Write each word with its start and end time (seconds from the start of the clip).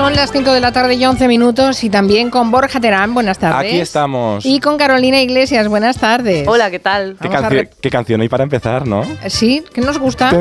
Son 0.00 0.14
las 0.16 0.32
5 0.32 0.52
de 0.54 0.60
la 0.60 0.72
tarde 0.72 0.94
y 0.94 1.04
11 1.04 1.28
minutos 1.28 1.84
y 1.84 1.90
también 1.90 2.30
con 2.30 2.50
Borja 2.50 2.80
Terán, 2.80 3.12
buenas 3.12 3.38
tardes. 3.38 3.70
Aquí 3.70 3.80
estamos. 3.80 4.46
Y 4.46 4.58
con 4.58 4.78
Carolina 4.78 5.20
Iglesias, 5.20 5.68
buenas 5.68 5.98
tardes. 5.98 6.48
Hola, 6.48 6.70
¿qué 6.70 6.78
tal? 6.78 7.16
¿Qué, 7.20 7.28
cancio- 7.28 7.68
canción 7.92 8.22
hay 8.22 8.28
para 8.30 8.42
empezar, 8.42 8.86
no? 8.88 9.04
Sí, 9.28 9.62
que 9.74 9.82
nos 9.82 9.98
gusta. 9.98 10.32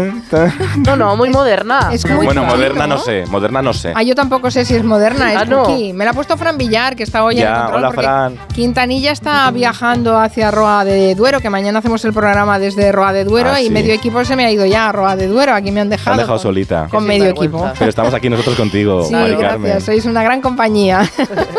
No, 0.77 0.95
no, 0.95 1.17
muy 1.17 1.29
moderna. 1.29 1.89
Es 1.91 2.07
muy 2.09 2.25
bueno, 2.25 2.45
moderna 2.45 2.87
no 2.87 2.97
sé, 2.99 3.25
moderna 3.27 3.61
no 3.61 3.73
sé. 3.73 3.91
Ah, 3.95 4.01
yo 4.03 4.15
tampoco 4.15 4.49
sé 4.49 4.63
si 4.63 4.75
es 4.75 4.83
moderna, 4.85 5.33
es 5.33 5.39
Ah, 5.41 5.45
no. 5.45 5.67
Me 5.93 6.05
la 6.05 6.11
ha 6.11 6.13
puesto 6.13 6.37
Fran 6.37 6.57
Villar, 6.57 6.95
que 6.95 7.03
está 7.03 7.25
hoy 7.25 7.33
en 7.35 7.41
el 7.41 7.53
Ya, 7.53 7.55
control, 7.63 7.77
hola, 7.79 7.87
porque 7.89 8.01
Fran. 8.01 8.37
Quintanilla 8.55 9.11
está 9.11 9.51
viajando 9.51 10.17
hacia 10.17 10.51
Roa 10.51 10.85
de 10.85 11.15
Duero, 11.15 11.41
que 11.41 11.49
mañana 11.49 11.79
hacemos 11.79 12.03
el 12.05 12.13
programa 12.13 12.59
desde 12.59 12.93
Roa 12.93 13.11
de 13.11 13.25
Duero 13.25 13.51
Ah, 13.55 13.59
y 13.61 13.65
sí. 13.65 13.71
medio 13.71 13.93
equipo 13.93 14.23
se 14.23 14.37
me 14.37 14.45
ha 14.45 14.51
ido 14.51 14.65
ya 14.65 14.87
a 14.87 14.91
Roa 14.93 15.17
de 15.17 15.27
Duero. 15.27 15.53
Aquí 15.53 15.71
me 15.73 15.81
han 15.81 15.89
dejado. 15.89 16.11
han 16.13 16.17
dejado 16.19 16.37
con- 16.37 16.43
solita. 16.43 16.87
Con 16.89 17.05
medio 17.05 17.25
equipo. 17.27 17.69
Pero 17.77 17.89
estamos 17.89 18.13
aquí 18.13 18.29
nosotros 18.29 18.55
contigo, 18.55 19.03
Sí, 19.03 19.13
Gracias, 19.57 19.83
sois 19.83 20.05
una 20.05 20.23
gran 20.23 20.41
compañía. 20.41 21.01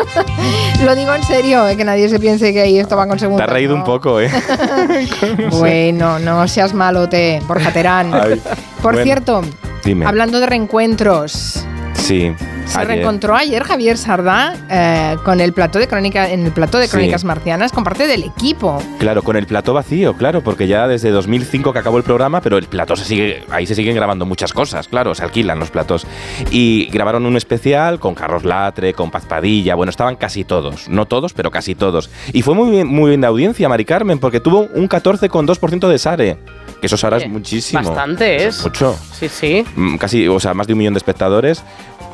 Lo 0.85 0.95
digo 0.95 1.13
en 1.13 1.23
serio, 1.23 1.67
eh, 1.67 1.75
que 1.77 1.83
nadie 1.85 2.09
se 2.09 2.19
piense 2.19 2.53
que 2.53 2.61
ahí 2.61 2.79
esto 2.79 2.95
va 2.97 3.05
con 3.07 3.17
Te 3.17 3.21
segunda. 3.21 3.43
has 3.45 3.49
reído 3.49 3.75
un 3.75 3.83
poco, 3.83 4.19
¿eh? 4.19 4.29
Bueno, 5.51 6.19
no 6.19 6.47
seas 6.47 6.73
malote, 6.73 7.41
Borja 7.47 7.71
Terán. 7.71 8.13
Ay, 8.13 8.41
Por 8.81 8.93
bueno, 8.93 9.03
cierto, 9.03 9.41
Dime. 9.83 10.05
hablando 10.05 10.39
de 10.39 10.45
reencuentros, 10.47 11.65
Sí. 11.93 12.33
Se 12.65 12.77
ayer. 12.79 12.87
reencontró 12.87 13.35
ayer 13.35 13.63
Javier 13.63 13.97
Sardá 13.97 14.53
eh, 14.69 15.17
con 15.23 15.39
el 15.41 15.53
plató 15.53 15.79
de 15.79 15.87
crónica, 15.87 16.29
en 16.29 16.45
el 16.45 16.51
plató 16.51 16.77
de 16.77 16.85
Sí. 16.87 16.91
Crónicas 16.91 17.23
Marcianas 17.23 17.71
con 17.71 17.83
parte 17.83 18.07
del 18.07 18.23
equipo. 18.23 18.81
Claro, 18.99 19.23
con 19.23 19.35
el 19.35 19.45
plató 19.45 19.73
vacío, 19.73 20.15
claro, 20.15 20.41
porque 20.43 20.67
ya 20.67 20.87
desde 20.87 21.09
2005 21.11 21.73
que 21.73 21.79
acabó 21.79 21.97
el 21.97 22.03
programa, 22.03 22.41
pero 22.41 22.57
el 22.57 22.65
plató 22.67 22.95
se 22.95 23.05
sigue, 23.05 23.43
ahí 23.49 23.65
se 23.65 23.75
siguen 23.75 23.95
grabando 23.95 24.25
muchas 24.25 24.53
cosas, 24.53 24.87
claro, 24.87 25.15
se 25.15 25.23
alquilan 25.23 25.59
los 25.59 25.71
platos. 25.71 26.05
Y 26.51 26.85
grabaron 26.91 27.25
un 27.25 27.37
especial 27.37 27.99
con 27.99 28.13
Carlos 28.15 28.43
Latre, 28.43 28.93
con 28.93 29.11
Paz 29.11 29.25
Padilla, 29.25 29.75
bueno, 29.75 29.89
estaban 29.89 30.15
casi 30.15 30.43
todos, 30.43 30.89
no 30.89 31.05
todos, 31.05 31.33
pero 31.33 31.51
casi 31.51 31.75
todos. 31.75 32.09
Y 32.33 32.41
fue 32.41 32.55
muy 32.55 32.69
bien, 32.71 32.87
muy 32.87 33.09
bien 33.09 33.21
de 33.21 33.27
audiencia, 33.27 33.69
Mari 33.69 33.85
Carmen, 33.85 34.19
porque 34.19 34.39
tuvo 34.39 34.67
un 34.73 34.89
14,2% 34.89 35.87
de 35.87 35.97
Sare, 35.97 36.37
que 36.79 36.87
eso 36.87 36.97
Sara 36.97 37.17
es 37.17 37.27
muchísimo. 37.29 37.81
Bastante 37.83 38.47
es. 38.47 38.63
Mucho. 38.63 38.97
Sí, 39.13 39.29
sí. 39.29 39.63
Mm, 39.75 39.95
casi, 39.97 40.27
o 40.27 40.39
sea, 40.39 40.53
más 40.53 40.67
de 40.67 40.73
un 40.73 40.79
millón 40.79 40.93
de 40.93 40.97
espectadores, 40.99 41.63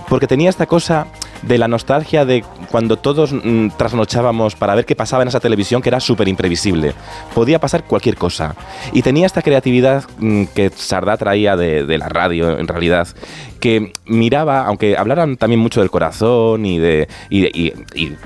porque 0.10 0.28
tenía 0.28 0.50
esta 0.50 0.66
cosa 0.66 1.08
de 1.42 1.58
la 1.58 1.68
nostalgia 1.68 2.26
de 2.26 2.44
cuando 2.72 2.98
todos 2.98 3.32
mm, 3.34 3.70
trasnochábamos 3.78 4.56
para 4.56 4.74
ver 4.76 4.86
qué 4.86 4.96
pasaba 4.96 5.22
en 5.22 5.28
esa 5.30 5.40
televisión 5.40 5.82
que 5.82 5.90
era 5.90 6.00
súper 6.00 6.28
imprevisible. 6.28 6.94
Podía 7.36 7.60
pasar 7.60 7.84
cualquier 7.84 8.16
cosa. 8.16 8.56
Y 8.94 9.02
tenía 9.04 9.26
esta 9.26 9.42
creatividad 9.42 10.04
mm, 10.18 10.46
que 10.56 10.70
Sardá 10.76 11.18
traía 11.18 11.56
de, 11.56 11.98
la 11.98 12.10
radio, 12.10 12.58
en 12.58 12.68
realidad, 12.68 13.08
que 13.60 13.94
miraba, 14.06 14.66
aunque 14.66 14.98
hablaran 14.98 15.38
también 15.38 15.60
mucho 15.60 15.82
del 15.82 15.92
corazón 15.92 16.66
y, 16.66 16.80
de- 16.80 17.08
y- 17.30 17.46
y 17.58 17.74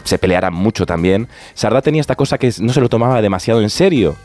se 0.04 0.18
pelearan 0.18 0.54
mucho 0.54 0.86
también, 0.86 1.28
Sardá 1.54 1.82
tenía 1.82 2.02
esta 2.02 2.16
cosa 2.16 2.38
que 2.38 2.52
no 2.60 2.72
se 2.74 2.82
lo 2.82 2.90
tomaba 2.90 3.22
demasiado 3.22 3.62
en 3.62 3.70
serio. 3.70 4.16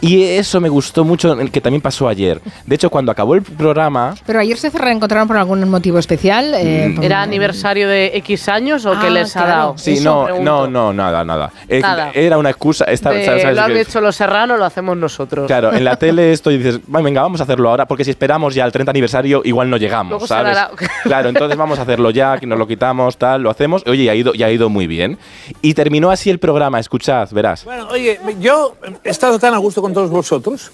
Y 0.00 0.22
eso 0.22 0.60
me 0.60 0.68
gustó 0.68 1.04
mucho, 1.04 1.36
que 1.50 1.60
también 1.60 1.80
pasó 1.80 2.08
ayer. 2.08 2.40
De 2.66 2.74
hecho, 2.74 2.88
cuando 2.90 3.10
acabó 3.12 3.34
el 3.34 3.42
programa, 3.42 4.14
Pero 4.26 4.38
ayer 4.40 4.56
se 4.56 4.70
reencontraron 4.70 5.26
por 5.26 5.36
algún 5.36 5.68
motivo 5.68 5.98
especial. 5.98 6.54
eh, 6.54 6.94
Mm, 6.96 7.02
¿Era 7.02 7.22
aniversario 7.22 7.88
de 7.88 8.12
X 8.18 8.48
años 8.48 8.84
o 8.86 8.92
Ah, 8.92 9.00
qué 9.02 9.10
les 9.10 9.36
ha 9.36 9.44
claro. 9.44 9.58
dado? 9.58 9.78
Sí, 9.78 10.00
no, 10.00 10.24
pregunto. 10.24 10.50
no, 10.50 10.66
no, 10.68 10.92
nada, 10.92 11.24
nada. 11.24 11.50
Eh, 11.68 11.80
Nada. 11.80 12.10
Era 12.14 12.38
una 12.38 12.50
excusa. 12.50 12.84
esta- 12.84 13.10
De, 13.10 13.24
¿sabes- 13.24 13.42
sabes 13.42 13.56
lo 13.56 13.62
han 13.64 13.72
qué? 13.72 13.80
hecho 13.80 14.00
los 14.00 14.14
serranos, 14.16 14.58
lo 14.58 14.64
hacemos 14.64 14.96
nosotros. 14.96 15.46
Claro, 15.46 15.72
en 15.72 15.84
la 15.84 15.96
tele 15.98 16.32
esto 16.32 16.50
y 16.50 16.58
dices, 16.58 16.80
"Va, 16.94 17.00
venga, 17.00 17.22
vamos 17.22 17.40
a 17.40 17.44
hacerlo 17.44 17.68
ahora, 17.70 17.86
porque 17.86 18.04
si 18.04 18.10
esperamos 18.10 18.54
ya 18.54 18.64
al 18.64 18.72
30 18.72 18.90
aniversario, 18.90 19.42
igual 19.44 19.68
no 19.70 19.76
llegamos, 19.76 20.10
Luego 20.10 20.26
¿sabes? 20.26 20.54
dará- 20.56 20.70
Claro, 21.04 21.28
entonces 21.28 21.56
vamos 21.58 21.78
a 21.78 21.82
hacerlo 21.82 22.10
ya, 22.10 22.38
que 22.38 22.46
nos 22.46 22.58
lo 22.58 22.66
quitamos, 22.66 23.16
tal, 23.18 23.42
lo 23.42 23.50
hacemos. 23.50 23.82
Oye, 23.86 24.04
y 24.04 24.08
ha 24.08 24.14
ido, 24.14 24.32
y 24.34 24.42
ha 24.42 24.50
ido 24.50 24.68
muy 24.68 24.86
bien. 24.86 25.18
Y 25.62 25.74
terminó 25.74 26.10
así 26.10 26.30
el 26.30 26.38
programa, 26.38 26.78
escuchad, 26.78 27.28
verás. 27.32 27.64
Bueno, 27.64 27.88
oye, 27.90 28.18
yo 28.40 28.74
he 29.04 29.10
estado 29.10 29.38
tan 29.38 29.54
a 29.54 29.58
gusto 29.58 29.82
con 29.82 29.87
todos 29.92 30.10
vosotros 30.10 30.70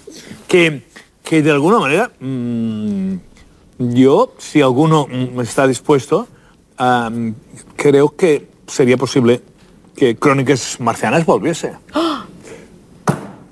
que, 0.47 0.83
que 1.23 1.41
de 1.41 1.51
alguna 1.51 1.79
manera 1.79 2.11
mm, 2.19 3.15
yo, 3.79 4.33
si 4.37 4.61
alguno 4.61 5.07
mm, 5.09 5.39
está 5.41 5.67
dispuesto, 5.67 6.27
am, 6.77 7.35
creo 7.75 8.15
que 8.15 8.47
sería 8.67 8.97
posible 8.97 9.41
que 9.95 10.15
Crónicas 10.15 10.77
Marcianas 10.79 11.25
volviese. 11.25 11.73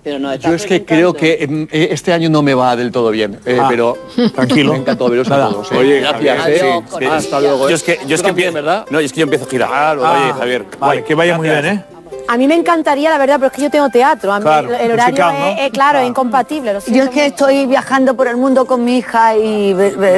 Pero 0.03 0.19
no, 0.19 0.35
Yo 0.35 0.53
es 0.53 0.65
que 0.65 0.83
creo 0.83 1.13
que 1.13 1.37
em, 1.43 1.63
eh, 1.71 1.87
este 1.91 2.11
año 2.11 2.29
no 2.29 2.41
me 2.41 2.53
va 2.53 2.75
del 2.75 2.91
todo 2.91 3.09
bien, 3.09 3.39
eh, 3.45 3.57
Ah, 3.61 3.67
pero 3.69 3.97
tranquilo. 4.35 4.73
me 4.73 4.79
encantó 4.79 5.07
veros 5.09 5.31
a 5.31 5.49
todos. 5.49 5.71
eh. 5.71 5.77
Oye, 5.77 5.99
gracias. 6.01 6.41
Javier, 6.41 6.65
eh. 6.65 6.81
sí, 6.85 6.89
Sí, 6.91 6.95
sí. 6.99 7.05
Hasta 7.05 7.39
luego. 7.39 7.69
Yo 7.69 7.69
eh. 7.69 7.73
es 7.75 7.83
que, 7.83 7.99
yo 8.05 8.15
es 8.15 8.21
que 8.21 8.27
también, 8.27 8.49
empiezo, 8.49 8.53
¿verdad? 8.65 8.85
No, 8.89 8.99
es 8.99 9.13
que 9.13 9.19
yo 9.21 9.23
empiezo 9.23 9.45
a 9.45 9.49
girar. 9.49 9.69
Ah, 9.71 10.23
Oye, 10.25 10.33
Javier. 10.33 10.65
Vale, 10.77 10.77
guay, 10.79 11.03
que 11.03 11.15
vaya 11.15 11.37
muy 11.37 11.47
gracias. 11.47 11.73
bien, 11.73 11.85
¿eh? 11.89 11.92
A 12.27 12.37
mí 12.37 12.47
me 12.47 12.55
encantaría, 12.55 13.09
la 13.09 13.17
verdad, 13.17 13.35
pero 13.35 13.47
es 13.47 13.53
que 13.53 13.61
yo 13.63 13.69
tengo 13.69 13.89
teatro. 13.89 14.31
A 14.31 14.39
mí 14.39 14.43
Claro, 14.43 14.69
el, 14.69 14.75
el 14.81 14.91
horario 14.93 15.11
musical, 15.25 15.35
¿no? 15.39 15.45
es, 15.47 15.59
es, 15.59 15.71
claro, 15.71 15.99
es 15.99 16.07
incompatible. 16.07 16.73
lo 16.73 16.79
Yo 16.79 17.03
es 17.03 17.09
que 17.09 17.15
mucho. 17.15 17.19
estoy 17.21 17.65
viajando 17.65 18.15
por 18.15 18.27
el 18.27 18.37
mundo 18.37 18.65
con 18.65 18.83
mi 18.83 18.97
hija 18.97 19.35
y 19.35 19.75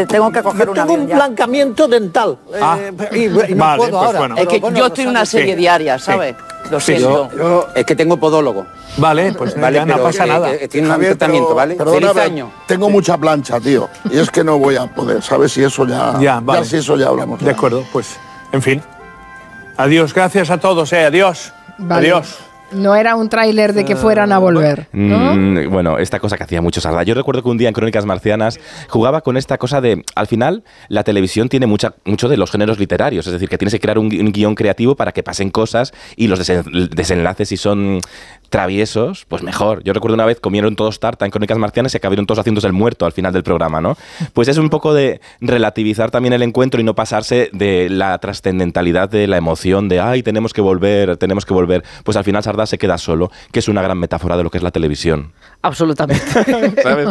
tengo 0.08 0.32
que 0.32 0.44
coger 0.44 0.70
un 0.70 0.76
Tengo 0.76 0.86
avión 0.94 1.02
un 1.02 1.08
ya. 1.08 1.16
blancamiento 1.16 1.88
dental 1.88 2.38
eh, 2.54 2.60
Ah. 2.62 2.78
y, 3.12 3.24
y 3.26 3.28
no 3.30 3.38
Vale, 3.66 3.78
puedo 3.78 3.92
pues 3.92 3.94
ahora. 4.06 4.20
bueno. 4.20 4.36
Es 4.38 4.48
que 4.48 4.60
yo 4.60 4.86
estoy 4.86 5.04
en 5.06 5.10
una 5.10 5.26
sí. 5.26 5.38
serie 5.38 5.56
diaria, 5.56 5.98
Sí. 5.98 6.06
¿sabes? 6.06 6.36
Lo 6.70 6.80
Sí, 6.80 6.94
siento. 6.98 7.30
Yo, 7.38 7.68
es 7.76 7.86
que 7.86 7.96
tengo 7.96 8.18
podólogo. 8.18 8.66
Vale, 8.98 9.34
pues 9.34 9.60
Vale, 9.60 9.76
ya 9.78 9.86
no 9.86 9.98
pasa 10.02 10.26
eh, 10.26 10.28
nada. 10.30 10.52
eh, 10.54 10.68
tiene 10.68 10.88
un 10.88 10.94
Javier, 10.94 11.12
tratamiento, 11.18 11.48
pero- 11.50 11.56
¿vale? 11.56 11.76
perdóname, 11.76 12.08
Feliz 12.08 12.24
año. 12.32 12.52
Tengo 12.68 12.90
mucha 12.90 13.18
plancha, 13.18 13.60
tío. 13.60 13.90
Y 14.10 14.18
es 14.20 14.32
que 14.32 14.44
no 14.44 14.58
voy 14.58 14.76
a 14.78 14.86
poder, 14.88 15.22
¿sabes? 15.22 15.52
Si 15.52 15.64
eso 15.64 15.86
ya. 15.86 16.16
Ya, 16.20 16.40
vale. 16.42 16.66
si 16.66 16.78
eso 16.78 16.96
ya 16.98 17.08
hablamos. 17.08 17.40
De 17.40 17.46
ya. 17.48 17.52
acuerdo, 17.52 17.84
pues, 17.92 18.16
en 18.52 18.62
fin. 18.62 18.82
Adiós, 19.78 20.14
gracias 20.14 20.50
a 20.50 20.58
todos, 20.58 20.92
eh, 20.94 21.04
adiós. 21.06 21.52
Vale. 21.78 22.08
Adiós. 22.08 22.40
No 22.72 22.96
era 22.96 23.16
un 23.16 23.30
tráiler 23.30 23.74
de 23.74 23.86
que 23.86 23.96
fueran 23.96 24.32
a 24.32 24.40
volver, 24.40 24.88
¿no? 24.92 25.36
Mm, 25.36 25.70
bueno, 25.70 26.00
esta 26.00 26.20
cosa 26.20 26.36
que 26.36 26.44
hacía 26.44 26.62
mucho 26.64 26.82
Sardá. 26.82 27.04
Yo 27.04 27.14
recuerdo 27.14 27.44
que 27.44 27.48
un 27.50 27.58
día 27.60 27.68
en 27.70 27.74
Crónicas 27.76 28.06
Marcianas 28.06 28.60
jugaba 28.90 29.22
con 29.22 29.38
esta 29.38 29.60
cosa 29.60 29.82
de, 29.82 30.04
al 30.16 30.26
final, 30.26 30.64
la 30.90 31.04
televisión 31.04 31.48
tiene 31.48 31.68
mucha, 31.68 31.94
mucho 32.06 32.28
de 32.28 32.38
los 32.38 32.50
géneros 32.52 32.80
literarios, 32.80 33.28
es 33.28 33.34
decir, 33.34 33.50
que 33.50 33.60
tienes 33.60 33.72
que 33.74 33.80
crear 33.80 34.00
un, 34.00 34.10
gui- 34.10 34.20
un 34.20 34.32
guion 34.32 34.56
creativo 34.56 34.96
para 34.96 35.12
que 35.12 35.22
pasen 35.22 35.52
cosas 35.52 35.94
y 36.16 36.28
los 36.28 36.40
desen- 36.42 36.90
desenlaces, 36.90 37.50
si 37.50 37.56
son 37.56 38.00
traviesos, 38.50 39.26
pues 39.28 39.44
mejor. 39.44 39.84
Yo 39.84 39.94
recuerdo 39.94 40.16
una 40.16 40.26
vez 40.26 40.40
comieron 40.40 40.76
todos 40.76 41.00
tarta 41.00 41.26
en 41.26 41.32
Crónicas 41.32 41.58
Marcianas 41.58 41.94
y 41.94 41.98
acabaron 41.98 42.26
todos 42.26 42.40
haciéndose 42.40 42.68
el 42.68 42.74
muerto 42.74 43.06
al 43.06 43.12
final 43.12 43.34
del 43.34 43.44
programa, 43.44 43.82
¿no? 43.82 43.98
Pues 44.34 44.48
es 44.48 44.58
un 44.58 44.70
poco 44.70 44.94
de 44.94 45.22
relativizar 45.40 46.12
también 46.12 46.34
el 46.34 46.42
encuentro 46.42 46.82
y 46.82 46.84
no 46.84 46.94
pasarse 46.96 47.50
de 47.54 47.90
la 47.90 48.18
trascendentalidad 48.18 49.10
de 49.10 49.28
la 49.28 49.38
emoción 49.38 49.88
de, 49.88 50.00
ay, 50.00 50.24
tenemos 50.24 50.54
que 50.54 50.62
volver, 50.62 51.18
tenemos 51.18 51.46
que 51.46 51.54
volver. 51.54 51.84
Pues 52.04 52.18
al 52.18 52.24
final 52.24 52.44
Sardá 52.44 52.66
se 52.66 52.78
queda 52.78 52.98
solo, 52.98 53.32
que 53.52 53.60
es 53.60 53.68
una 53.68 53.82
gran 53.82 53.98
metáfora 53.98 54.38
de 54.38 54.44
lo 54.44 54.50
que 54.50 54.58
es 54.58 54.64
la 54.64 54.72
televisión. 54.72 55.32
Absolutamente. 55.62 56.26
¿sabes? 56.84 57.10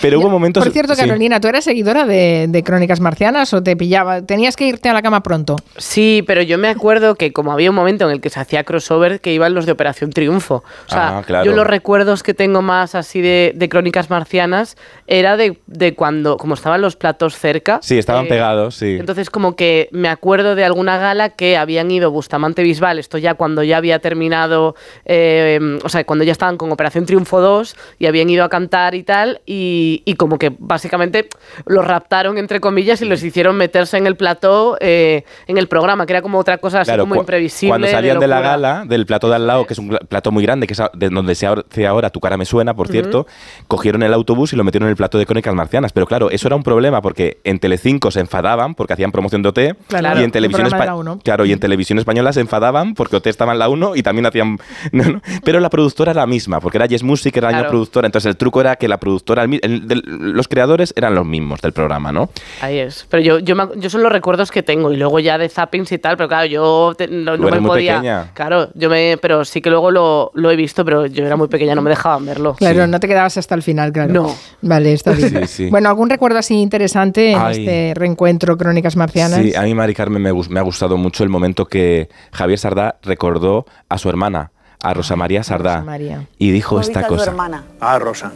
Pero 0.00 0.20
hubo 0.20 0.28
momentos... 0.28 0.64
Por 0.64 0.72
cierto, 0.72 0.94
sí. 0.94 1.02
Carolina, 1.02 1.40
¿tú 1.40 1.48
eras 1.48 1.64
seguidora 1.64 2.06
de, 2.06 2.46
de 2.48 2.62
Crónicas 2.62 3.00
Marcianas 3.00 3.52
o 3.52 3.62
te 3.62 3.76
pillaba? 3.76 4.22
¿Tenías 4.22 4.56
que 4.56 4.66
irte 4.66 4.88
a 4.88 4.92
la 4.92 5.02
cama 5.02 5.22
pronto? 5.22 5.56
Sí, 5.76 6.24
pero 6.26 6.42
yo 6.42 6.58
me 6.58 6.68
acuerdo 6.68 7.14
que 7.14 7.32
como 7.32 7.52
había 7.52 7.70
un 7.70 7.76
momento 7.76 8.06
en 8.06 8.10
el 8.10 8.20
que 8.20 8.30
se 8.30 8.40
hacía 8.40 8.64
crossover 8.64 9.20
que 9.20 9.32
iban 9.32 9.54
los 9.54 9.66
de 9.66 9.72
Operación 9.72 10.10
Triunfo. 10.10 10.63
O 10.86 10.90
sea, 10.90 11.18
Ah, 11.18 11.22
claro. 11.22 11.44
yo 11.44 11.56
los 11.56 11.66
recuerdos 11.66 12.22
que 12.22 12.34
tengo 12.34 12.62
más 12.62 12.94
así 12.94 13.20
de, 13.20 13.52
de 13.54 13.68
crónicas 13.68 14.10
marcianas 14.10 14.76
era 15.06 15.36
de, 15.36 15.58
de 15.66 15.94
cuando, 15.94 16.36
como 16.36 16.54
estaban 16.54 16.80
los 16.80 16.96
platos 16.96 17.36
cerca. 17.36 17.78
Sí, 17.82 17.98
estaban 17.98 18.26
eh, 18.26 18.28
pegados, 18.28 18.74
sí. 18.76 18.96
Entonces, 18.98 19.30
como 19.30 19.56
que 19.56 19.88
me 19.92 20.08
acuerdo 20.08 20.54
de 20.54 20.64
alguna 20.64 20.98
gala 20.98 21.30
que 21.30 21.56
habían 21.56 21.90
ido 21.90 22.10
Bustamante 22.10 22.62
Bisbal, 22.62 22.98
esto 22.98 23.18
ya 23.18 23.34
cuando 23.34 23.62
ya 23.62 23.76
había 23.76 23.98
terminado, 23.98 24.74
eh, 25.04 25.78
o 25.82 25.88
sea, 25.88 26.04
cuando 26.04 26.24
ya 26.24 26.32
estaban 26.32 26.56
con 26.56 26.72
Operación 26.72 27.06
Triunfo 27.06 27.40
2 27.40 27.76
y 27.98 28.06
habían 28.06 28.30
ido 28.30 28.44
a 28.44 28.48
cantar 28.48 28.94
y 28.94 29.02
tal, 29.02 29.40
y, 29.46 30.02
y 30.04 30.14
como 30.14 30.38
que 30.38 30.52
básicamente 30.58 31.28
los 31.66 31.84
raptaron, 31.84 32.38
entre 32.38 32.60
comillas, 32.60 33.00
y 33.02 33.04
les 33.04 33.22
hicieron 33.22 33.56
meterse 33.56 33.96
en 33.96 34.06
el 34.06 34.16
plató, 34.16 34.76
eh, 34.80 35.24
en 35.46 35.58
el 35.58 35.68
programa, 35.68 36.06
que 36.06 36.12
era 36.12 36.22
como 36.22 36.38
otra 36.38 36.58
cosa 36.58 36.80
así 36.80 36.96
como 36.96 37.16
imprevisible. 37.16 37.70
Cuando 37.70 37.86
salían 37.88 38.18
de, 38.18 38.26
la 38.26 38.36
locura. 38.36 38.50
gala, 38.50 38.84
del 38.86 39.06
plató 39.06 39.28
de 39.28 39.36
al 39.36 39.46
lado, 39.46 39.66
que 39.66 39.74
es 39.74 39.78
un 39.78 39.88
plató 40.08 40.30
muy 40.30 40.42
grande, 40.42 40.53
que 40.60 40.72
es 40.72 40.82
de 40.94 41.08
donde 41.10 41.34
se 41.34 41.46
hace 41.46 41.86
ahora 41.86 42.10
Tu 42.10 42.20
cara 42.20 42.36
me 42.36 42.44
suena, 42.44 42.74
por 42.74 42.88
cierto, 42.88 43.26
cogieron 43.68 44.02
el 44.02 44.12
autobús 44.14 44.52
y 44.52 44.56
lo 44.56 44.64
metieron 44.64 44.86
en 44.86 44.90
el 44.90 44.96
plató 44.96 45.18
de 45.18 45.26
Crónicas 45.26 45.54
Marcianas. 45.54 45.92
Pero 45.92 46.06
claro, 46.06 46.30
eso 46.30 46.48
era 46.48 46.56
un 46.56 46.62
problema 46.62 47.02
porque 47.02 47.38
en 47.44 47.58
Telecinco 47.58 48.10
se 48.10 48.20
enfadaban 48.20 48.74
porque 48.74 48.92
hacían 48.92 49.12
promoción 49.12 49.42
de 49.42 49.48
OT 49.48 49.58
Claro, 49.88 50.16
y 50.16 50.18
en 50.20 50.24
el 50.26 50.32
televisión 50.32 50.68
programa 50.68 50.84
de 50.84 50.90
espa- 50.90 50.94
la 50.94 51.00
Uno. 51.00 51.18
Claro, 51.22 51.44
y 51.44 51.52
en 51.52 51.58
televisión 51.60 51.98
española 51.98 52.32
se 52.32 52.40
enfadaban 52.40 52.94
porque 52.94 53.16
OT 53.16 53.26
estaba 53.28 53.52
en 53.52 53.58
la 53.58 53.68
1 53.68 53.96
y 53.96 54.02
también 54.02 54.26
hacían 54.26 54.58
no, 54.92 55.04
no. 55.04 55.20
pero 55.44 55.60
la 55.60 55.70
productora 55.70 56.12
era 56.12 56.22
la 56.22 56.26
misma, 56.26 56.60
porque 56.60 56.78
era 56.78 56.86
Yes 56.86 57.02
Music, 57.02 57.36
era 57.36 57.50
la 57.50 57.56
misma 57.58 57.68
productora, 57.70 58.06
entonces 58.06 58.28
el 58.30 58.36
truco 58.36 58.60
era 58.60 58.76
que 58.76 58.88
la 58.88 58.98
productora 58.98 59.44
el 59.44 59.60
el- 59.62 60.02
los 60.32 60.48
creadores 60.48 60.92
eran 60.96 61.14
los 61.14 61.24
mismos 61.26 61.60
del 61.60 61.72
programa, 61.72 62.12
¿no? 62.12 62.30
Ahí 62.60 62.78
es. 62.78 63.06
Pero 63.10 63.22
yo, 63.22 63.38
yo, 63.38 63.54
me 63.56 63.64
yo 63.76 63.90
son 63.90 64.02
los 64.02 64.12
recuerdos 64.12 64.50
que 64.50 64.62
tengo 64.62 64.92
y 64.92 64.96
luego 64.96 65.18
ya 65.20 65.38
de 65.38 65.48
zappings 65.48 65.90
y 65.92 65.98
tal, 65.98 66.16
pero 66.16 66.28
claro, 66.28 66.46
yo 66.46 66.94
te- 66.96 67.08
no, 67.08 67.36
me 67.38 67.60
podía. 67.62 67.96
pequeña. 67.96 68.30
Claro, 68.34 68.68
yo 68.74 68.88
me. 68.90 69.18
Pero 69.20 69.44
sí 69.44 69.60
que 69.60 69.70
luego 69.70 69.90
lo, 69.90 70.30
lo 70.34 70.43
he 70.50 70.56
visto, 70.56 70.84
pero 70.84 71.06
yo 71.06 71.24
era 71.24 71.36
muy 71.36 71.48
pequeña, 71.48 71.74
no 71.74 71.82
me 71.82 71.90
dejaban 71.90 72.26
verlo. 72.26 72.54
Claro, 72.54 72.86
no 72.86 73.00
te 73.00 73.08
quedabas 73.08 73.36
hasta 73.36 73.54
el 73.54 73.62
final, 73.62 73.92
claro. 73.92 74.12
No. 74.12 74.36
Vale, 74.62 74.92
está 74.92 75.12
bien. 75.12 75.46
Sí, 75.46 75.46
sí. 75.46 75.70
Bueno, 75.70 75.88
¿algún 75.88 76.10
recuerdo 76.10 76.38
así 76.38 76.54
interesante 76.54 77.32
en 77.32 77.38
Ay. 77.38 77.58
este 77.58 77.92
reencuentro 77.94 78.56
Crónicas 78.56 78.96
Marcianas? 78.96 79.40
Sí, 79.40 79.54
a 79.54 79.62
mí, 79.62 79.74
Mari 79.74 79.94
Carmen, 79.94 80.22
me, 80.22 80.58
ha 80.58 80.62
gustado 80.62 80.96
mucho 80.96 81.24
el 81.24 81.30
momento 81.30 81.66
que 81.66 82.08
Javier 82.32 82.58
Sardá 82.58 82.96
recordó 83.02 83.66
a 83.88 83.98
su 83.98 84.08
hermana, 84.08 84.52
a 84.82 84.94
Rosa 84.94 85.16
María 85.16 85.42
Sardá, 85.42 85.76
Rosa 85.76 85.84
María. 85.84 86.26
y 86.38 86.50
dijo 86.50 86.70
¿Cómo 86.70 86.80
viste 86.80 86.92
esta 86.92 87.06
a 87.06 87.08
cosa. 87.08 87.30
hermana? 87.30 87.64
Ah, 87.80 87.98
Rosa. 87.98 88.32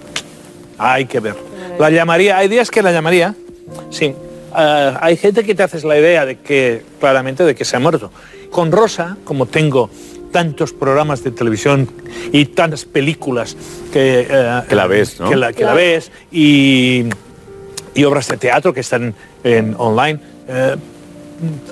Hay 0.78 1.06
que 1.06 1.20
ver. 1.20 1.34
La 1.78 1.90
llamaría, 1.90 2.38
hay 2.38 2.48
días 2.48 2.70
que 2.70 2.82
la 2.82 2.92
llamaría, 2.92 3.34
sí. 3.90 4.14
Eh, 4.56 4.94
hay 5.00 5.16
gente 5.16 5.44
que 5.44 5.54
te 5.54 5.62
haces 5.62 5.84
la 5.84 5.98
idea 5.98 6.24
de 6.24 6.38
que, 6.38 6.82
claramente, 7.00 7.44
de 7.44 7.54
que 7.54 7.64
se 7.64 7.76
ha 7.76 7.80
muerto. 7.80 8.10
Con 8.50 8.72
Rosa, 8.72 9.16
como 9.24 9.46
tengo 9.46 9.90
tantos 10.30 10.72
programas 10.72 11.22
de 11.24 11.30
televisión 11.30 11.88
y 12.32 12.44
tantas 12.46 12.84
películas 12.84 13.56
que, 13.92 14.26
eh, 14.30 14.62
Que 14.68 14.74
la 14.74 14.86
ves, 14.86 15.18
¿no? 15.20 15.28
que 15.30 15.36
la, 15.36 15.52
que 15.52 15.64
la 15.64 15.74
ves 15.74 16.10
y, 16.30 17.04
y 17.94 18.04
obras 18.04 18.28
de 18.28 18.36
teatro 18.36 18.72
que 18.72 18.80
están 18.80 19.14
en 19.44 19.74
online, 19.78 20.20
eh, 20.48 20.76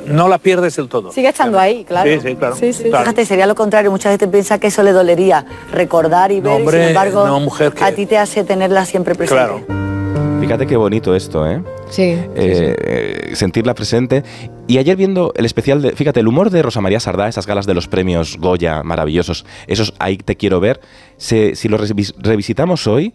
no 0.07 0.29
la 0.29 0.39
pierdes 0.39 0.77
del 0.77 0.89
todo. 0.89 1.11
Sigue 1.11 1.29
estando 1.29 1.59
ahí, 1.59 1.85
claro. 1.85 2.09
Sí, 2.09 2.21
sí, 2.23 2.37
claro. 2.37 2.55
Sí, 2.57 2.73
sí. 2.73 2.85
Claro. 2.85 3.05
Fíjate, 3.05 3.27
sería 3.27 3.47
lo 3.47 3.55
contrario. 3.57 3.91
Mucha 3.91 4.11
gente 4.11 4.29
piensa 4.29 4.61
que 4.61 4.69
eso 4.69 4.83
le 4.85 4.93
dolería 4.93 5.45
recordar 5.73 6.31
y 6.31 6.41
No, 6.41 6.59
ver, 6.59 6.63
y 6.63 6.71
sin 6.71 6.81
embargo, 6.89 7.27
no, 7.27 7.41
mujer, 7.41 7.73
que- 7.73 7.83
a 7.83 7.93
ti 7.93 8.07
te 8.07 8.17
hace 8.17 8.45
tenerla 8.45 8.85
siempre 8.87 9.15
presente. 9.17 9.43
Claro. 9.43 10.41
Fíjate 10.41 10.67
qué 10.69 10.77
bonito 10.77 11.17
esto, 11.17 11.45
¿eh? 11.51 11.61
Sí. 11.89 12.15
sí, 12.17 12.21
Eh, 12.35 12.77
eh, 12.79 13.37
sentirla 13.37 13.75
presente. 13.75 14.23
Y 14.67 14.79
ayer 14.79 14.97
viendo 14.97 15.33
el 15.37 15.45
especial 15.45 15.81
de, 15.83 15.93
fíjate, 15.93 16.21
el 16.21 16.29
humor 16.29 16.51
de 16.51 16.63
Rosa 16.63 16.81
María 16.81 17.01
Sardá, 17.01 17.29
esas 17.29 17.47
galas 17.47 17.67
de 17.67 17.75
los 17.75 17.87
premios 17.89 18.37
Goya 18.39 18.83
maravillosos, 18.83 19.47
esos 19.67 19.95
ahí 19.99 20.17
te 20.19 20.37
quiero 20.37 20.59
ver, 20.61 20.81
se- 21.17 21.55
si 21.55 21.69
lo 21.69 21.79
revis- 21.79 22.15
revisitamos 22.19 22.87
hoy, 22.87 23.15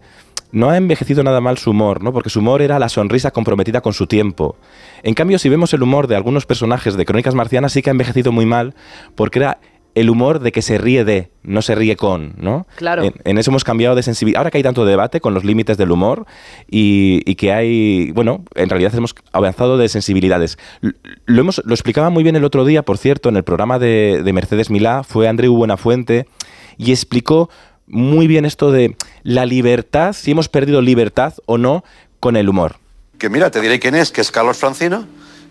no 0.53 0.69
ha 0.69 0.77
envejecido 0.77 1.23
nada 1.23 1.39
mal 1.39 1.57
su 1.57 1.71
humor, 1.71 2.03
¿no? 2.03 2.11
Porque 2.11 2.29
su 2.29 2.39
humor 2.39 2.61
era 2.61 2.77
la 2.79 2.89
sonrisa 2.89 3.31
comprometida 3.31 3.79
con 3.81 3.93
su 3.93 4.07
tiempo. 4.07 4.57
En 5.03 5.13
cambio, 5.13 5.39
si 5.39 5.47
vemos 5.49 5.73
el 5.73 5.81
humor 5.83 6.07
de 6.07 6.15
algunos 6.15 6.45
personajes 6.45 6.95
de 6.95 7.05
Crónicas 7.05 7.35
Marcianas, 7.35 7.71
sí 7.73 7.81
que 7.81 7.89
ha 7.89 7.91
envejecido 7.91 8.31
muy 8.33 8.45
mal, 8.45 8.73
porque 9.15 9.39
era 9.39 9.59
el 9.93 10.09
humor 10.09 10.39
de 10.39 10.51
que 10.51 10.61
se 10.61 10.77
ríe 10.77 11.03
de, 11.03 11.29
no 11.43 11.61
se 11.61 11.75
ríe 11.75 11.95
con, 11.95 12.33
¿no? 12.37 12.65
Claro. 12.75 13.03
En, 13.03 13.13
en 13.23 13.37
eso 13.37 13.51
hemos 13.51 13.63
cambiado 13.63 13.95
de 13.95 14.03
sensibilidad. 14.03 14.39
Ahora 14.39 14.51
que 14.51 14.57
hay 14.57 14.63
tanto 14.63 14.85
debate 14.85 15.19
con 15.19 15.33
los 15.33 15.43
límites 15.43 15.77
del 15.77 15.91
humor 15.91 16.25
y, 16.69 17.21
y 17.25 17.35
que 17.35 17.51
hay, 17.51 18.11
bueno, 18.11 18.43
en 18.55 18.69
realidad 18.69 18.93
hemos 18.95 19.15
avanzado 19.31 19.77
de 19.77 19.89
sensibilidades. 19.89 20.57
Lo, 21.25 21.41
hemos, 21.41 21.61
lo 21.65 21.73
explicaba 21.73 22.09
muy 22.09 22.23
bien 22.23 22.35
el 22.35 22.45
otro 22.45 22.65
día, 22.65 22.83
por 22.83 22.97
cierto, 22.97 23.29
en 23.29 23.37
el 23.37 23.43
programa 23.43 23.79
de, 23.79 24.21
de 24.23 24.33
Mercedes 24.33 24.69
Milá, 24.69 25.03
fue 25.03 25.27
Andreu 25.27 25.53
Buenafuente 25.55 26.27
y 26.77 26.91
explicó 26.91 27.49
muy 27.87 28.27
bien 28.27 28.45
esto 28.45 28.71
de 28.71 28.95
la 29.23 29.45
libertad, 29.45 30.13
si 30.13 30.31
hemos 30.31 30.47
perdido 30.47 30.81
libertad 30.81 31.33
o 31.45 31.57
no 31.57 31.83
con 32.19 32.37
el 32.37 32.47
humor. 32.47 32.77
Que 33.17 33.29
mira, 33.29 33.51
te 33.51 33.59
diré 33.61 33.79
quién 33.79 33.95
es, 33.95 34.11
que 34.11 34.21
es 34.21 34.31
Carlos 34.31 34.57
Francino, 34.57 35.05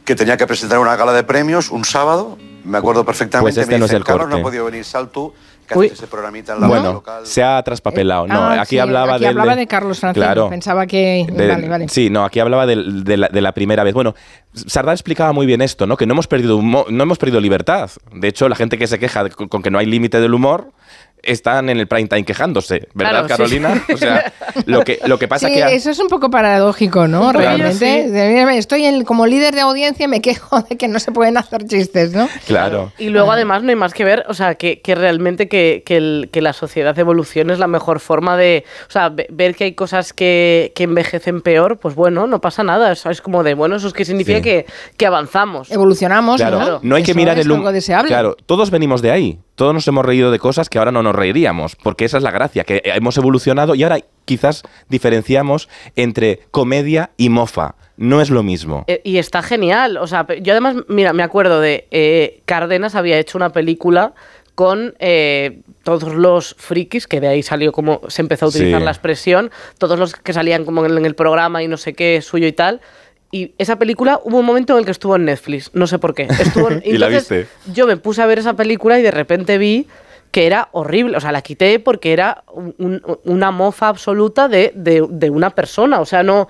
que 0.05 0.15
tenía 0.17 0.37
que 0.37 0.47
presentar 0.47 0.79
una 0.79 0.97
gala 0.97 1.13
de 1.13 1.23
premios 1.25 1.71
un 1.71 1.85
sábado, 1.85 2.37
me 2.65 2.79
acuerdo 2.79 3.05
perfectamente, 3.05 3.45
Pues 3.55 3.57
este 3.59 3.75
me 3.75 3.79
no 3.79 3.87
es 3.87 3.93
el 3.93 4.05
Carlos, 4.05 4.27
no 4.27 4.31
corte". 4.33 4.41
ha 4.41 4.45
podido 4.45 4.65
venir, 4.67 4.85
sal 4.85 5.09
tú, 5.11 5.33
que 5.67 5.79
Uy. 5.79 5.87
ese 5.87 6.09
programita 6.09 6.55
en 6.55 6.61
la 6.63 6.67
Bueno, 6.67 6.93
local. 6.95 7.25
se 7.25 7.45
ha 7.45 7.63
traspapelado. 7.63 8.27
No, 8.27 8.35
Ah, 8.35 8.61
aquí 8.63 8.71
sí, 8.71 8.79
hablaba 8.81 9.15
aquí 9.15 9.21
del 9.25 9.39
hablaba 9.39 9.55
de 9.57 9.67
Carlos 9.69 10.01
Francino, 10.01 10.25
Claro. 10.27 10.49
pensaba 10.51 10.85
que... 10.87 11.27
De- 11.31 11.49
vale, 11.49 11.69
vale. 11.69 11.89
Sí, 11.89 12.11
no, 12.11 12.25
aquí 12.25 12.41
hablaba 12.41 12.67
de, 12.67 12.75
la, 12.77 13.29
de 13.29 13.41
la 13.41 13.53
primera 13.53 13.85
vez. 13.85 13.95
Bueno, 13.95 14.15
Sardá 14.53 14.93
explicaba 14.93 15.33
muy 15.33 15.47
bien 15.47 15.63
esto, 15.63 15.87
¿no? 15.87 15.97
Que 15.97 16.07
no 16.07 16.15
hemos 16.15 16.27
perdido 16.27 16.59
humo- 16.59 16.87
no 16.91 17.03
hemos 17.05 17.19
perdido 17.19 17.41
libertad. 17.41 17.89
De 18.13 18.27
hecho, 18.27 18.49
la 18.49 18.57
gente 18.57 18.79
que 18.79 18.89
se 18.89 18.99
queja 18.99 19.23
de- 19.25 19.31
con, 19.31 19.47
con 19.49 19.63
que 19.63 19.71
no 19.71 19.79
hay 19.79 19.87
límite 19.87 20.21
del 20.21 20.35
humor 20.35 20.73
están 21.23 21.69
en 21.69 21.79
el 21.79 21.87
prime 21.87 22.09
time 22.09 22.25
quejándose, 22.25 22.89
¿verdad, 22.95 23.27
Claro, 23.27 23.47
sí. 23.49 23.59
Carolina? 23.61 23.85
O 23.93 23.97
sea, 23.97 24.33
lo 24.67 24.83
que, 24.85 24.99
lo 25.07 25.19
que 25.19 25.29
pasa 25.29 25.49
Sí, 25.49 25.55
que... 25.55 25.63
ha- 25.65 25.71
eso 25.71 25.91
es 25.91 25.99
un 25.99 26.09
poco 26.09 26.31
paradójico, 26.31 27.07
¿no? 27.09 27.33
Realmente. 27.33 28.57
Estoy 28.59 28.85
en- 28.85 29.05
como 29.05 29.27
líder 29.27 29.55
de 29.55 29.61
audiencia 29.63 30.05
y 30.05 30.09
me 30.09 30.21
quejo 30.21 30.63
de 30.63 30.77
que 30.77 30.89
no 30.89 30.99
se 30.99 31.13
pueden 31.13 31.37
hacer 31.37 31.65
chistes, 31.67 32.13
¿no? 32.13 32.29
Claro. 32.47 32.93
Y 32.99 33.09
luego 33.09 33.33
además 33.33 33.63
no 33.63 33.71
hay 33.71 33.77
más 33.77 33.95
que 33.95 34.05
ver, 34.05 34.25
o 34.29 34.35
sea, 34.35 34.55
que, 34.55 34.81
que 34.81 34.95
realmente 34.95 35.49
que, 35.49 35.83
que 35.85 35.97
el- 35.97 36.29
que 36.33 36.41
la 36.43 36.53
sociedad 36.53 36.99
evolucione 36.99 37.53
es 37.53 37.59
la 37.59 37.67
mejor 37.67 38.01
forma 38.01 38.37
de, 38.37 38.65
o 38.89 38.91
sea, 38.91 39.09
ve- 39.09 39.27
ver 39.31 39.55
que 39.55 39.65
hay 39.65 39.73
cosas 39.75 40.13
que, 40.13 40.73
que 40.75 40.85
envejecen 40.85 41.41
peor, 41.43 41.79
pues 41.79 41.95
bueno, 41.95 42.27
no 42.27 42.41
pasa 42.41 42.63
nada, 42.63 42.93
eso 42.93 43.11
es 43.11 43.21
como 43.21 43.43
de, 43.43 43.55
bueno, 43.55 43.77
eso 43.77 43.87
es 43.89 43.93
que 43.93 44.05
significa 44.05 44.39
Sí. 44.39 44.43
que, 44.43 44.67
que 44.97 45.07
avanzamos. 45.07 45.71
Evolucionamos, 45.71 46.37
Claro, 46.41 46.59
¿no? 46.61 46.81
no 46.83 46.97
hay 46.97 47.03
que 47.03 47.15
mirar 47.15 47.39
el 47.39 47.51
algo 47.51 47.73
deseable. 47.73 48.09
Claro, 48.09 48.37
todos 48.47 48.71
venimos 48.71 49.03
de 49.03 49.11
ahí. 49.11 49.39
Todos 49.61 49.75
nos 49.75 49.87
hemos 49.89 50.07
reído 50.07 50.31
de 50.31 50.39
cosas 50.39 50.71
que 50.71 50.79
ahora 50.79 50.91
no 50.91 51.03
nos 51.03 51.15
reiríamos, 51.15 51.77
porque 51.77 52.07
esa 52.07 52.17
es 52.17 52.23
la 52.23 52.31
gracia, 52.31 52.65
que 52.65 52.81
hemos 52.83 53.19
evolucionado 53.19 53.75
y 53.75 53.83
ahora 53.83 53.99
quizás 54.25 54.63
diferenciamos 54.89 55.69
entre 55.97 56.41
comedia 56.51 57.11
y 57.19 57.29
mofa. 57.29 57.75
No 57.99 58.23
es 58.23 58.31
lo 58.31 58.43
mismo. 58.43 58.85
Eh, 58.87 59.03
y 59.05 59.19
está 59.19 59.43
genial. 59.43 59.99
O 59.99 60.07
sea, 60.07 60.27
yo 60.41 60.55
además, 60.55 60.77
mira, 60.89 61.13
me 61.13 61.23
acuerdo 61.23 61.61
de 61.61 61.87
eh, 61.91 62.41
Cárdenas 62.47 62.95
había 62.95 63.19
hecho 63.19 63.37
una 63.37 63.51
película 63.51 64.15
con 64.55 64.95
eh, 64.99 65.61
todos 65.85 66.15
los 66.15 66.57
frikis, 66.57 67.07
que 67.07 67.21
de 67.21 67.29
ahí 67.29 67.43
salió 67.43 67.71
como 67.71 68.01
se 68.09 68.23
empezó 68.23 68.47
a 68.47 68.49
utilizar 68.49 68.81
Sí. 68.81 68.85
la 68.87 68.93
expresión, 68.93 69.51
todos 69.77 69.99
los 69.99 70.15
que 70.15 70.33
salían 70.33 70.65
como 70.65 70.87
en 70.87 71.05
el 71.05 71.15
programa 71.15 71.63
y 71.63 71.69
no 71.69 71.77
sé 71.77 71.93
qué 71.93 72.23
suyo 72.23 72.47
y 72.47 72.53
tal. 72.53 72.81
Y 73.33 73.53
esa 73.59 73.79
película 73.79 74.21
hubo 74.25 74.39
un 74.39 74.47
momento 74.47 74.73
en 74.73 74.81
el 74.81 74.85
que 74.85 74.91
estuvo 74.91 75.15
en 75.17 75.25
Netflix, 75.25 75.71
no 75.73 75.87
sé 75.87 75.99
por 75.99 76.15
qué. 76.15 76.23
Estuvo 76.25 76.71
en- 76.71 76.83
¿Y 76.85 76.99
la 76.99 77.09
viste? 77.09 77.47
Yo 77.73 77.87
me 77.87 77.97
puse 77.97 78.23
a 78.23 78.27
ver 78.27 78.39
esa 78.39 78.55
película 78.55 78.99
y 78.99 79.03
de 79.03 79.11
repente 79.13 79.57
vi 79.59 79.87
que 80.31 80.47
era 80.47 80.69
horrible, 80.73 81.17
o 81.17 81.21
sea, 81.21 81.33
la 81.33 81.43
quité 81.43 81.81
porque 81.81 82.13
era 82.13 82.45
un- 82.53 82.75
un- 82.79 83.03
una 83.25 83.51
mofa 83.51 83.89
absoluta 83.89 84.47
de, 84.49 84.73
de- 84.77 85.05
de 85.11 85.31
una 85.31 85.51
persona, 85.51 86.01
o 86.01 86.07
sea, 86.07 86.23
no, 86.23 86.47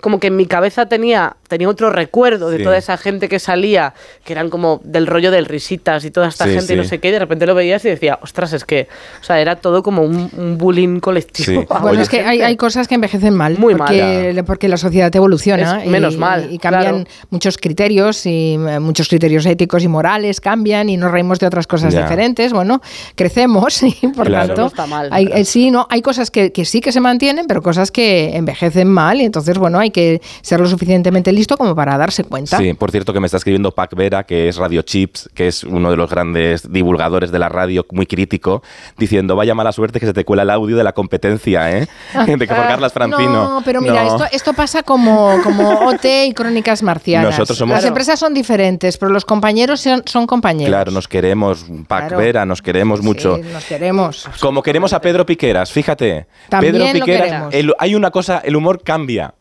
como 0.00 0.20
que 0.20 0.28
en 0.28 0.36
mi 0.36 0.46
cabeza 0.46 0.86
tenía, 0.86 1.36
tenía 1.48 1.68
otro 1.68 1.90
recuerdo 1.90 2.50
de 2.50 2.58
Sí. 2.58 2.62
toda 2.64 2.76
esa 2.78 2.96
gente 2.96 3.28
que 3.28 3.38
salía, 3.40 3.94
que 4.24 4.32
eran 4.32 4.48
como 4.48 4.80
del 4.84 5.06
rollo 5.08 5.30
del 5.32 5.46
risitas 5.46 6.04
y 6.04 6.10
toda 6.12 6.28
esta 6.28 6.44
Sí, 6.44 6.52
gente 6.52 6.74
y 6.74 6.76
no 6.76 6.82
sí. 6.84 6.90
sé 6.90 7.00
qué, 7.00 7.08
y 7.08 7.12
de 7.12 7.18
repente 7.18 7.46
lo 7.46 7.54
veías 7.56 7.84
y 7.84 7.88
decía, 7.88 8.18
ostras, 8.22 8.52
es 8.52 8.64
que, 8.64 8.86
o 9.20 9.24
sea, 9.24 9.40
era 9.40 9.56
todo 9.56 9.82
como 9.82 10.02
un, 10.02 10.30
un 10.36 10.56
bullying 10.58 11.00
colectivo. 11.00 11.62
Sí. 11.62 11.66
a 11.70 11.78
Bueno, 11.80 11.90
Oye, 11.94 12.02
es 12.02 12.08
que 12.08 12.20
hay, 12.20 12.42
hay 12.42 12.56
cosas 12.56 12.86
que 12.86 12.94
envejecen 12.94 13.34
mal. 13.34 13.58
Muy 13.58 13.74
mal. 13.74 13.88
porque, 13.88 14.44
porque 14.46 14.68
la 14.68 14.76
sociedad 14.76 15.14
evoluciona. 15.16 15.82
Es 15.82 15.88
menos 15.90 16.14
y, 16.14 16.18
mal, 16.18 16.52
Y 16.52 16.58
cambian 16.58 17.02
claro. 17.04 17.10
muchos 17.30 17.58
criterios 17.58 18.24
y 18.26 18.54
eh, 18.54 18.78
muchos 18.78 19.08
criterios 19.08 19.44
éticos 19.46 19.82
y 19.82 19.88
morales 19.88 20.40
cambian 20.40 20.88
y 20.88 20.96
nos 20.96 21.10
reímos 21.10 21.40
de 21.40 21.46
otras 21.46 21.66
cosas 21.66 21.92
Ya. 21.92 22.02
diferentes. 22.02 22.52
Bueno, 22.52 22.80
crecemos 23.16 23.82
y 23.82 23.92
por 24.14 24.26
Claro. 24.26 24.46
tanto. 24.48 24.60
No 24.62 24.66
está 24.68 24.86
mal. 24.86 25.08
Hay, 25.10 25.28
eh, 25.32 25.44
sí, 25.44 25.70
no, 25.70 25.86
hay 25.90 26.02
cosas 26.02 26.30
que, 26.30 26.52
que 26.52 26.64
sí 26.64 26.80
que 26.80 26.92
se 26.92 27.00
mantienen, 27.00 27.46
pero 27.46 27.62
cosas 27.62 27.90
que 27.90 28.36
envejecen 28.36 28.88
mal 28.88 29.20
y 29.20 29.24
entonces, 29.24 29.58
bueno, 29.58 29.78
hay 29.78 29.90
que 29.90 30.20
ser 30.42 30.60
lo 30.60 30.68
suficientemente 30.68 31.32
listo 31.32 31.56
como 31.56 31.74
para 31.74 31.98
darse 31.98 32.22
cuenta. 32.24 32.58
Sí, 32.58 32.72
por 32.74 32.90
cierto 32.90 33.12
que 33.12 33.20
me 33.20 33.26
está 33.26 33.38
escribiendo 33.38 33.72
Pac 33.72 33.94
Vera, 33.96 34.24
que 34.24 34.48
es 34.48 34.56
Radio 34.56 34.82
Chips, 34.82 35.28
que 35.34 35.48
es 35.48 35.64
uno 35.64 35.90
de 35.90 35.96
los 35.96 36.10
grandes 36.10 36.70
divulgadores 36.70 37.30
de 37.32 37.38
la 37.38 37.48
radio, 37.48 37.84
muy 37.90 38.06
crítico, 38.06 38.62
diciendo, 38.98 39.34
vaya 39.36 39.54
mala 39.54 39.72
suerte 39.72 39.98
que 39.98 40.06
se 40.06 40.12
te 40.12 40.24
cuela 40.24 40.42
el 40.42 40.50
audio 40.50 40.76
de 40.76 40.84
la 40.84 40.92
competencia, 40.92 41.70
¿eh? 41.76 41.88
De 42.26 42.38
que 42.46 42.54
por 42.54 42.66
Carlas 42.66 42.92
Francino. 42.92 43.48
No, 43.56 43.62
pero 43.64 43.80
mira, 43.80 44.04
No. 44.04 44.16
Esto, 44.16 44.24
esto 44.32 44.52
pasa 44.52 44.82
como, 44.82 45.40
como 45.42 45.86
OT 45.88 46.04
y 46.28 46.32
Crónicas 46.34 46.82
Marcianas. 46.82 47.30
Nosotros 47.30 47.56
somos- 47.58 47.72
Las 47.72 47.80
Claro. 47.80 47.88
empresas 47.88 48.18
son 48.20 48.34
diferentes, 48.34 48.98
pero 48.98 49.10
los 49.10 49.24
compañeros 49.24 49.80
son, 49.80 50.02
son 50.06 50.26
compañeros. 50.26 50.68
Claro, 50.68 50.92
nos 50.92 51.08
queremos, 51.08 51.64
Pac 51.88 52.08
Claro. 52.08 52.18
Vera, 52.18 52.44
nos 52.46 52.60
queremos 52.62 53.00
mucho. 53.06 53.36
Sí, 53.36 53.42
nos 53.52 53.64
queremos. 53.64 54.28
Como 54.40 54.62
queremos 54.62 54.92
a 54.92 55.00
Pedro 55.00 55.24
Piqueras, 55.24 55.72
fíjate. 55.72 56.26
También 56.48 56.74
Pedro 56.74 56.92
Piqueras, 56.92 57.26
queremos. 57.26 57.54
el- 57.54 57.74
hay 57.78 57.94
una 57.94 58.10
cosa, 58.10 58.40
el 58.44 58.56
humor 58.56 58.82
cambia. 58.82 59.34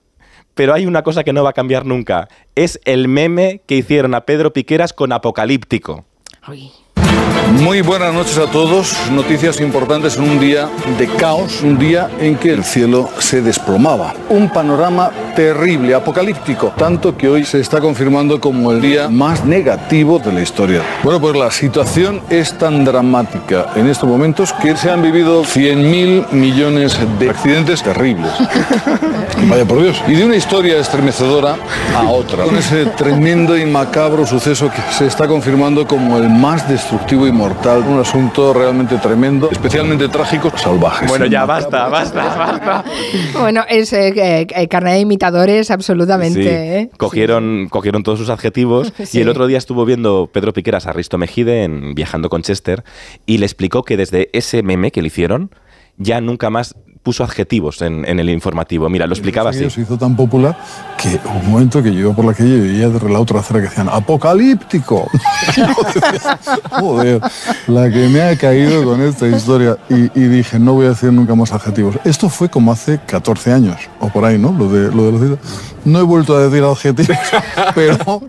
Pero 0.54 0.74
hay 0.74 0.86
una 0.86 1.04
cosa 1.04 1.26
que 1.26 1.34
no 1.34 1.44
va 1.44 1.50
a 1.50 1.54
cambiar 1.54 1.86
nunca. 1.86 2.30
Es 2.56 2.80
el 2.86 3.10
meme 3.10 3.62
que 3.68 3.76
hicieron 3.76 4.16
a 4.16 4.22
Pedro 4.22 4.54
Piqueras 4.54 4.94
con 4.94 5.12
Apocalíptico. 5.12 6.06
Muy 7.54 7.82
buenas 7.82 8.14
noches 8.14 8.38
a 8.38 8.48
todos. 8.48 8.96
Noticias 9.12 9.62
importantes 9.62 10.18
en 10.18 10.24
un 10.24 10.40
día 10.40 10.68
de 10.98 11.08
caos, 11.08 11.62
un 11.62 11.78
día 11.78 12.10
en 12.20 12.36
que 12.36 12.52
el 12.52 12.64
cielo 12.64 13.10
se 13.20 13.42
desplomaba. 13.42 14.14
Un 14.30 14.50
panorama 14.50 15.12
terrible, 15.36 15.94
apocalíptico, 15.94 16.74
tanto 16.78 17.16
que 17.16 17.30
hoy 17.30 17.46
se 17.46 17.60
está 17.60 17.80
confirmando 17.80 18.40
como 18.40 18.72
el 18.72 18.82
día 18.82 19.10
más 19.10 19.46
negativo 19.46 20.20
de 20.20 20.32
la 20.32 20.42
historia. 20.42 20.82
Bueno, 21.04 21.20
pues 21.20 21.36
la 21.36 21.52
situación 21.52 22.22
es 22.30 22.58
tan 22.58 22.84
dramática 22.84 23.68
en 23.76 23.88
estos 23.88 24.10
momentos 24.10 24.54
que 24.54 24.76
se 24.76 24.90
han 24.90 25.02
vivido 25.02 25.44
100.000 25.44 26.32
millones 26.32 26.98
de 27.20 27.30
accidentes 27.30 27.84
terribles. 27.84 28.32
Vaya 29.50 29.66
por 29.66 29.82
Dios. 29.82 30.02
Y 30.08 30.14
de 30.14 30.26
una 30.26 30.36
historia 30.36 30.78
estremecedora 30.78 31.58
a 31.96 32.04
otra. 32.10 32.46
Con 32.46 32.58
ese 32.58 32.86
tremendo 32.86 33.58
y 33.58 33.66
macabro 33.66 34.26
suceso 34.26 34.72
que 34.72 34.82
se 34.94 35.06
está 35.06 35.28
confirmando 35.28 35.86
como 35.86 36.18
el 36.18 36.30
más 36.30 36.68
destructivo 36.68 37.28
y 37.28 37.32
mortal, 37.36 37.84
un 37.88 38.00
asunto 38.00 38.54
realmente 38.54 38.98
tremendo, 38.98 39.50
especialmente 39.52 40.08
trágico, 40.08 40.52
salvaje. 40.58 41.06
Bueno, 41.08 41.26
ya 41.26 41.46
basta, 41.46 41.88
basta, 41.90 42.24
basta. 42.24 42.86
Bueno, 43.40 43.64
es 43.70 43.94
eh, 43.94 44.14
eh, 44.16 44.48
eh, 44.50 44.68
carnet 44.68 44.94
de 44.94 45.00
imitadores 45.02 45.70
absolutamente. 45.70 46.42
Sí. 46.42 46.48
¿eh? 46.48 46.90
Cogieron, 46.98 47.68
cogieron 47.70 48.04
todos 48.04 48.20
sus 48.20 48.30
adjetivos 48.30 48.94
Sí. 49.04 49.20
y 49.20 49.22
el 49.22 49.30
otro 49.30 49.48
día 49.48 49.58
estuvo 49.58 49.86
viendo 49.86 50.30
Pedro 50.32 50.54
Piqueras 50.54 50.88
a 50.88 50.94
Risto 50.94 51.18
Mejide 51.18 51.64
en 51.64 51.94
Viajando 51.94 52.30
con 52.30 52.42
Chester 52.42 52.84
y 53.26 53.38
le 53.38 53.46
explicó 53.46 53.84
que 53.84 53.98
desde 53.98 54.30
ese 54.34 54.64
meme 54.64 54.92
que 54.92 55.02
le 55.02 55.08
hicieron 55.08 55.52
ya 55.98 56.22
nunca 56.22 56.50
más 56.50 56.76
puso 57.06 57.24
adjetivos 57.24 57.84
en, 57.84 58.04
en 58.04 58.20
el 58.20 58.32
informativo. 58.32 58.90
Mira, 58.90 59.06
lo 59.06 59.14
explicaba 59.14 59.52
así. 59.52 59.70
Se 59.70 59.82
hizo 59.82 59.96
tan 59.96 60.16
popular 60.16 60.58
que 60.98 61.20
hubo 61.24 61.40
un 61.40 61.52
momento 61.52 61.84
que 61.84 61.94
yo 61.94 62.00
iba 62.00 62.14
por 62.14 62.26
la 62.26 62.34
calle 62.34 62.58
y 62.58 62.60
veía 62.62 62.90
de 62.90 63.10
la 63.10 63.20
otra 63.20 63.42
acera 63.42 63.62
que 63.62 63.68
decían 63.68 63.90
¡Apocalíptico! 63.90 65.08
Joder, 66.72 67.22
la 67.68 67.92
que 67.92 68.10
me 68.10 68.24
ha 68.24 68.36
caído 68.36 68.84
con 68.84 69.02
esta 69.02 69.28
historia. 69.28 69.78
Y, 69.88 70.20
y 70.20 70.24
dije, 70.24 70.58
no 70.58 70.74
voy 70.74 70.88
a 70.88 70.90
decir 70.90 71.14
nunca 71.14 71.36
más 71.36 71.54
adjetivos. 71.54 71.96
Esto 72.04 72.28
fue 72.28 72.50
como 72.50 72.72
hace 72.72 73.00
14 73.06 73.54
años, 73.54 73.78
o 74.00 74.10
por 74.10 74.26
ahí, 74.26 74.40
¿no? 74.40 74.52
Lo 74.52 74.68
de, 74.68 74.94
lo 74.94 75.12
de 75.12 75.30
los. 75.30 75.40
No 75.86 76.00
he 76.00 76.04
vuelto 76.04 76.36
a 76.36 76.48
decir 76.48 76.64
adjetivos, 76.64 77.18
pero 77.76 78.24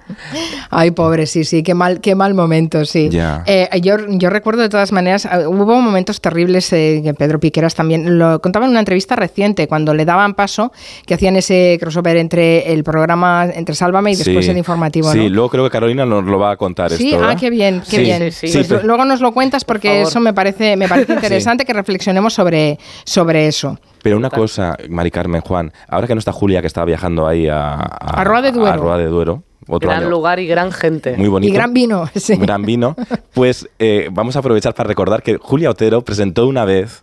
Ay, 0.71 0.91
pobre, 0.91 1.27
sí, 1.27 1.45
sí, 1.45 1.63
qué 1.63 1.75
mal, 1.75 2.01
qué 2.01 2.15
mal 2.15 2.35
momento, 2.35 2.85
sí. 2.85 3.09
Ya. 3.09 3.43
Eh, 3.47 3.69
yo, 3.81 3.97
yo 4.09 4.29
recuerdo 4.29 4.61
de 4.61 4.69
todas 4.69 4.93
maneras, 4.93 5.25
eh, 5.25 5.47
hubo 5.47 5.81
momentos 5.81 6.21
terribles 6.21 6.71
eh, 6.75 7.01
que 7.03 7.15
Pedro 7.15 7.41
Piqueras 7.41 7.75
también 7.75 8.19
lo 8.19 8.43
contaba 8.43 8.66
en 8.67 8.71
una 8.73 8.81
entrevista 8.81 9.17
reciente, 9.17 9.67
cuando 9.69 9.95
le 9.95 10.05
daban 10.05 10.35
paso, 10.35 10.73
que 11.07 11.15
hacían 11.15 11.37
ese 11.37 11.79
crossover 11.81 12.17
entre 12.19 12.73
el 12.73 12.85
programa, 12.85 13.47
entre 13.53 13.75
Sálvame 13.75 14.13
y 14.13 14.17
después 14.17 14.45
Sí. 14.45 14.51
el 14.51 14.59
informativo, 14.59 15.11
Sí, 15.13 15.19
¿no? 15.19 15.29
luego 15.31 15.49
creo 15.51 15.65
que 15.65 15.71
Carolina 15.71 16.05
nos 16.07 16.25
lo 16.25 16.39
va 16.39 16.51
a 16.53 16.57
contar 16.57 16.91
Sí, 16.93 17.07
esto. 17.09 17.17
ah, 17.17 17.21
¿verdad? 17.29 17.41
qué 17.41 17.51
bien, 17.51 17.81
qué 17.89 17.97
Sí, 17.97 18.03
bien. 18.03 18.33
sí, 18.33 18.49
Pues 18.53 18.67
pero- 18.69 18.83
luego 18.85 19.05
nos 19.05 19.21
lo 19.21 19.33
cuentas 19.33 19.65
porque 19.65 20.03
eso 20.03 20.21
me 20.21 20.33
parece, 20.35 20.77
me 20.77 20.89
parece 20.89 21.13
interesante 21.15 21.65
que 21.65 21.73
reflexionemos 21.73 22.35
sobre, 22.35 22.79
sobre 23.05 23.47
eso. 23.47 23.79
Pero 24.03 24.17
una 24.17 24.31
cosa, 24.31 24.77
Mari 24.89 25.11
Carmen, 25.11 25.41
Juan, 25.41 25.73
ahora 25.89 26.07
que 26.07 26.15
no 26.15 26.19
está 26.21 26.31
Julia, 26.33 26.61
que 26.61 26.67
estaba 26.69 26.85
viajando 26.85 27.27
ahí 27.27 27.49
a, 27.49 27.75
A 27.75 28.23
Roa 28.25 28.41
de 28.43 28.53
Duero. 28.53 28.73
a 28.73 28.77
Roa 28.77 28.99
de 28.99 29.07
Duero, 29.07 29.43
otro 29.67 29.89
Gran 29.89 30.03
año 30.03 30.11
lugar 30.11 30.39
y 30.39 30.47
gran 30.47 30.71
gente. 30.71 31.17
muy 31.17 31.27
bonito. 31.29 31.51
Y 31.53 31.55
gran 31.57 31.75
vino, 31.75 32.09
sí. 32.15 32.37
gran 32.37 32.63
vino. 32.63 32.95
Pues 33.35 33.69
eh, 33.81 34.09
vamos 34.13 34.37
a 34.37 34.39
aprovechar 34.39 34.75
para 34.75 34.87
recordar 34.89 35.23
que 35.25 35.39
Julia 35.39 35.71
Otero 35.71 36.03
presentó 36.03 36.47
una 36.47 36.65
vez 36.65 37.03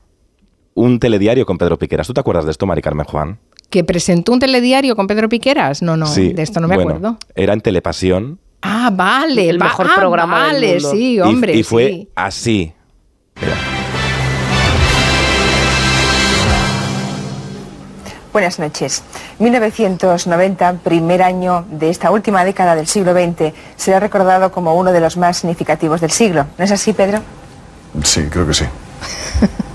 un 0.75 0.99
telediario 0.99 1.45
con 1.45 1.57
Pedro 1.57 1.77
Piqueras. 1.77 2.07
¿Tú 2.07 2.13
te 2.13 2.19
acuerdas 2.19 2.45
de 2.45 2.51
esto, 2.51 2.65
Mari 2.65 2.81
Carmen 2.81 3.05
Juan? 3.05 3.39
Que 3.69 3.83
presentó 3.83 4.31
un 4.33 4.39
telediario 4.39 4.95
con 4.95 5.07
Pedro 5.07 5.29
Piqueras. 5.29 5.81
No, 5.81 5.97
no, 5.97 6.05
sí. 6.05 6.33
de 6.33 6.43
esto 6.43 6.59
no 6.59 6.67
me 6.67 6.75
Bueno, 6.75 6.91
acuerdo. 6.91 7.17
Era 7.35 7.53
en 7.53 7.61
Telepasión. 7.61 8.39
Ah, 8.61 8.89
vale. 8.93 9.49
El 9.49 9.59
mejor 9.59 9.87
ah, 9.89 9.95
programa 9.95 10.45
del 10.47 10.53
Vale, 10.53 10.73
mundo. 10.75 10.91
sí, 10.91 11.13
Y- 11.15 11.19
hombre. 11.19 11.55
y, 11.55 11.63
fue 11.63 11.87
sí. 11.89 12.09
así. 12.15 12.73
Buenas 18.31 18.57
noches. 18.57 19.03
1990, 19.37 20.73
primer 20.83 21.21
año 21.21 21.65
de 21.69 21.89
esta 21.91 22.09
última 22.09 22.43
década 22.43 22.75
del 22.75 22.87
siglo 22.87 23.13
XX, 23.13 23.53
será 23.75 23.99
recordado 23.99 24.51
como 24.51 24.75
uno 24.75 24.91
de 24.91 24.99
los 24.99 25.17
más 25.17 25.37
significativos 25.37 26.01
del 26.01 26.09
siglo. 26.09 26.47
¿No 26.57 26.65
es 26.65 26.71
así, 26.71 26.93
Pedro? 26.93 27.19
sí, 28.03 28.23
creo 28.31 28.47
que 28.47 28.53
sí. 28.55 28.65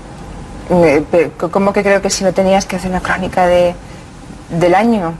Eh, 0.69 1.31
¿Cómo 1.51 1.73
que 1.73 1.81
creo 1.81 2.01
que 2.01 2.09
si 2.09 2.23
no 2.23 2.33
tenías 2.33 2.65
que 2.65 2.75
hacer 2.75 2.91
una 2.91 3.01
crónica 3.01 3.47
de, 3.47 3.73
del 4.49 4.75
año? 4.75 5.13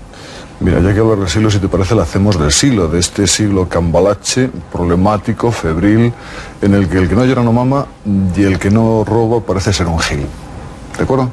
Mira, 0.60 0.80
ya 0.82 0.94
que 0.94 1.00
hablar 1.00 1.20
del 1.20 1.30
siglo, 1.30 1.50
si 1.50 1.60
te 1.60 1.70
parece, 1.70 1.96
la 1.96 2.04
hacemos 2.04 2.38
del 2.38 2.52
siglo, 2.52 2.90
de 2.90 3.00
este 3.00 3.26
siglo 3.28 3.70
cambalache, 3.70 4.50
problemático, 4.72 5.52
febril, 5.52 6.12
en 6.62 6.74
el 6.74 6.90
que 6.90 6.98
el 6.98 7.08
que 7.08 7.16
no 7.16 7.24
llora 7.24 7.44
no 7.44 7.54
mama 7.54 7.86
y 8.36 8.44
el 8.44 8.60
que 8.60 8.70
no 8.70 9.06
roba 9.06 9.40
parece 9.40 9.72
ser 9.72 9.88
un 9.88 10.00
gil. 10.00 10.26
¿De 10.98 11.04
acuerdo? 11.04 11.30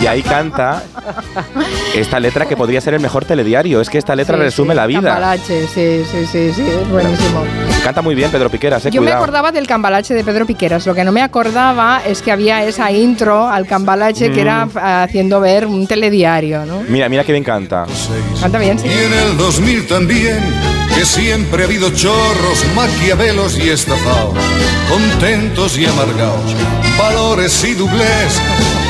Y 0.00 0.06
ahí 0.06 0.22
canta 0.22 0.82
esta 1.94 2.20
letra 2.20 2.46
que 2.46 2.56
podría 2.56 2.80
ser 2.80 2.94
el 2.94 3.00
mejor 3.00 3.24
telediario. 3.24 3.80
Es 3.80 3.90
que 3.90 3.98
esta 3.98 4.14
letra 4.14 4.36
Sí, 4.36 4.42
resume 4.42 4.74
sí, 4.74 4.76
la 4.76 4.86
vida. 4.86 5.00
Cambalache, 5.02 5.66
sí, 5.66 6.02
sí, 6.10 6.26
sí, 6.30 6.52
sí, 6.54 6.62
es 6.62 6.88
buenísimo. 6.88 7.42
Canta 7.84 8.02
muy 8.02 8.14
bien 8.14 8.30
Pedro 8.30 8.50
Piqueras, 8.50 8.84
eh, 8.86 8.90
Yo 8.90 9.00
me 9.00 9.06
cuidado. 9.06 9.22
acordaba 9.22 9.52
del 9.52 9.66
cambalache 9.66 10.14
de 10.14 10.22
Pedro 10.24 10.46
Piqueras. 10.46 10.86
Lo 10.86 10.94
que 10.94 11.04
no 11.04 11.12
me 11.12 11.22
acordaba 11.22 12.02
es 12.06 12.22
que 12.22 12.30
había 12.32 12.64
esa 12.64 12.90
intro 12.92 13.48
al 13.48 13.66
cambalache 13.66 14.30
que 14.30 14.40
era 14.40 14.66
Mm. 14.66 14.70
haciendo 14.78 15.40
ver 15.40 15.66
un 15.66 15.86
telediario, 15.86 16.64
¿no? 16.66 16.82
Mira, 16.88 17.08
mira 17.08 17.24
qué 17.24 17.32
bien 17.32 17.44
canta. 17.44 17.86
Canta 18.40 18.58
bien, 18.58 18.78
sí. 18.78 18.86
Y 18.86 18.92
en 18.92 19.12
el 19.12 19.36
2000 19.36 19.86
también, 19.86 20.38
que 21.00 21.06
siempre 21.06 21.62
ha 21.62 21.66
habido 21.66 21.88
chorros, 21.94 22.62
maquiavelos 22.76 23.56
y 23.58 23.70
estafados, 23.70 24.34
contentos 24.90 25.78
y 25.78 25.86
amargados, 25.86 26.54
valores 26.98 27.64
y 27.64 27.72
doblez, 27.72 28.38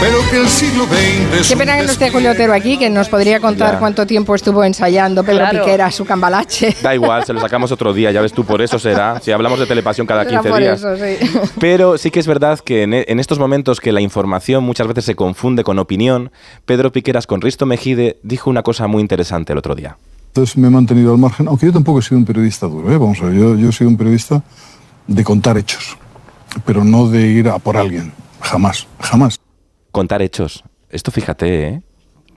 pero 0.00 0.19
que 0.29 0.38
el 0.38 0.49
siglo 0.49 0.87
XX 0.87 1.40
es 1.40 1.49
Qué 1.50 1.57
pena 1.57 1.76
que 1.76 1.85
no 1.85 1.93
esté 1.93 2.11
Julio 2.11 2.33
Otero 2.33 2.52
aquí, 2.52 2.76
que 2.79 2.90
nos 2.90 3.09
podría 3.09 3.38
contar 3.38 3.75
Ya. 3.75 3.79
cuánto 3.79 4.09
tiempo 4.09 4.35
estuvo 4.35 4.64
ensayando 4.64 5.23
Pedro 5.23 5.38
Claro. 5.38 5.61
Piqueras 5.64 5.95
su 5.95 6.05
cambalache. 6.05 6.75
Da 6.83 6.97
igual, 6.97 7.25
se 7.25 7.33
lo 7.33 7.40
sacamos 7.40 7.71
otro 7.71 7.93
día, 7.95 8.11
ya 8.11 8.21
ves 8.21 8.33
tú, 8.33 8.45
por 8.45 8.61
eso 8.61 8.81
será. 8.81 9.21
Si 9.21 9.31
hablamos 9.31 9.61
de 9.61 9.67
telepasión 9.67 10.05
cada 10.05 10.23
Era 10.23 10.31
15 10.31 10.49
por 10.49 10.59
días. 10.59 10.81
eso, 10.81 10.97
sí. 10.97 11.50
Pero 11.61 11.97
sí 11.97 12.11
que 12.11 12.19
es 12.19 12.26
verdad 12.26 12.59
que 12.59 12.83
en, 12.83 12.93
en 12.93 13.21
estos 13.21 13.38
momentos 13.38 13.79
que 13.79 13.93
la 13.93 14.00
información 14.00 14.64
muchas 14.64 14.88
veces 14.88 15.05
se 15.05 15.14
confunde 15.14 15.62
con 15.62 15.79
opinión, 15.79 16.33
Pedro 16.64 16.90
Piqueras 16.90 17.29
con 17.29 17.40
Risto 17.40 17.67
Mejide 17.67 18.19
dijo 18.25 18.50
una 18.50 18.64
cosa 18.64 18.88
muy 18.88 19.00
interesante 19.00 19.52
el 19.52 19.59
otro 19.61 19.76
día. 19.76 19.97
Entonces 20.30 20.56
me 20.56 20.68
he 20.68 20.70
mantenido 20.70 21.12
al 21.12 21.18
margen, 21.18 21.49
aunque 21.49 21.66
yo 21.66 21.72
tampoco 21.72 21.99
he 21.99 22.02
sido 22.02 22.18
un 22.18 22.25
periodista 22.25 22.66
duro, 22.68 22.92
¿eh? 22.92 22.96
vamos 22.96 23.20
a 23.20 23.25
ver, 23.26 23.34
yo, 23.34 23.56
yo 23.56 23.70
he 23.70 23.72
sido 23.72 23.90
un 23.90 23.96
periodista 23.96 24.42
de 25.08 25.25
contar 25.25 25.58
hechos, 25.58 25.99
pero 26.64 26.84
no 26.84 27.08
de 27.08 27.26
ir 27.26 27.49
a 27.49 27.58
por 27.58 27.76
alguien, 27.76 28.12
jamás, 28.40 28.87
jamás. 29.00 29.40
Contar 29.90 30.22
hechos. 30.22 30.62
Esto 30.88 31.10
fíjate, 31.10 31.66
¿eh? 31.66 31.82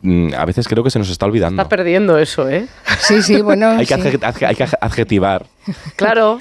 Mm, 0.06 0.34
A 0.38 0.44
veces 0.46 0.68
creo 0.68 0.84
que 0.84 0.90
se 0.92 1.00
nos 1.00 1.10
está 1.10 1.26
olvidando. 1.26 1.62
Está 1.62 1.70
perdiendo 1.70 2.18
eso, 2.18 2.50
¿eh? 2.50 2.68
Sí, 3.00 3.22
sí, 3.22 3.42
bueno. 3.42 3.70
Hay 3.80 3.86
que, 3.86 3.96
sí. 3.96 4.02
adje- 4.02 4.20
adje- 4.20 4.46
hay 4.48 4.56
que 4.56 4.64
adje- 4.66 4.78
adjetivar. 4.82 5.46
Claro, 5.96 6.40